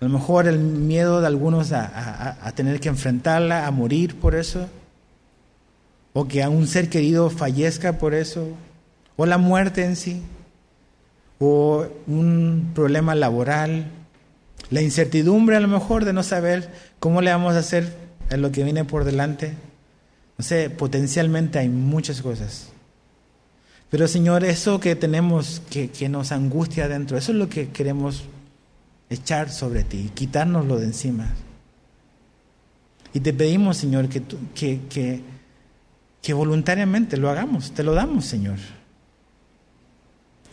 [0.00, 4.68] a lo mejor el miedo de algunos a, tener que enfrentarla, a morir por eso,
[6.12, 8.46] o que a un ser querido fallezca por eso,
[9.16, 10.22] o la muerte en sí,
[11.40, 13.90] o un problema laboral,
[14.70, 17.96] la incertidumbre a lo mejor de no saber cómo le vamos a hacer
[18.30, 19.54] en lo que viene por delante.
[20.38, 22.68] No sé, potencialmente hay muchas cosas.
[23.90, 28.24] Pero Señor, eso que tenemos, que, que nos angustia adentro, eso es lo que queremos
[29.08, 31.32] echar sobre ti, quitárnoslo de encima.
[33.14, 34.22] Y te pedimos, Señor, que,
[34.54, 35.22] que, que,
[36.20, 38.58] que voluntariamente lo hagamos, te lo damos, Señor.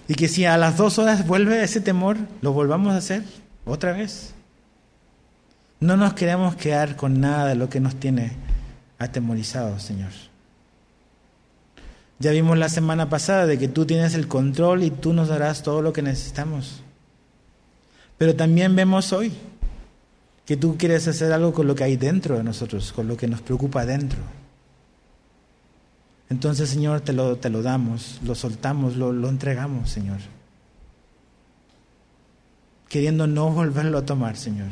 [0.07, 3.23] Y que si a las dos horas vuelve ese temor, lo volvamos a hacer
[3.65, 4.33] otra vez.
[5.79, 8.31] No nos queremos quedar con nada de lo que nos tiene
[8.99, 10.11] atemorizados, Señor.
[12.19, 15.61] Ya vimos la semana pasada de que tú tienes el control y tú nos darás
[15.61, 16.81] todo lo que necesitamos.
[18.17, 19.33] Pero también vemos hoy
[20.45, 23.27] que tú quieres hacer algo con lo que hay dentro de nosotros, con lo que
[23.27, 24.19] nos preocupa dentro.
[26.29, 30.19] Entonces, Señor, te lo, te lo damos, lo soltamos, lo, lo entregamos, Señor.
[32.93, 34.69] Queriendo no volverlo a tomar, Señor.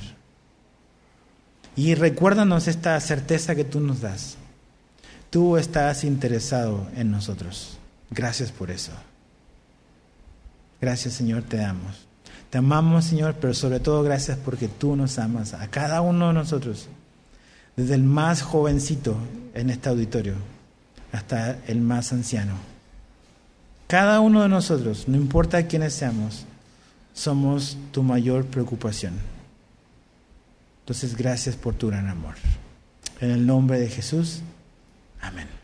[1.76, 4.38] Y recuérdanos esta certeza que tú nos das.
[5.32, 7.80] Tú estás interesado en nosotros.
[8.11, 8.91] Gracias por eso.
[10.80, 12.05] Gracias Señor, te damos.
[12.51, 16.36] Te amamos Señor, pero sobre todo gracias porque tú nos amas a cada uno de
[16.36, 16.89] nosotros,
[17.76, 19.15] desde el más jovencito
[19.55, 20.36] en este auditorio
[21.11, 22.53] hasta el más anciano.
[23.88, 26.45] Cada uno de nosotros, no importa quiénes seamos,
[27.14, 29.14] somos tu mayor preocupación.
[30.82, 32.36] Entonces, gracias por tu gran amor.
[33.20, 34.41] En el nombre de Jesús,
[35.22, 35.61] amén.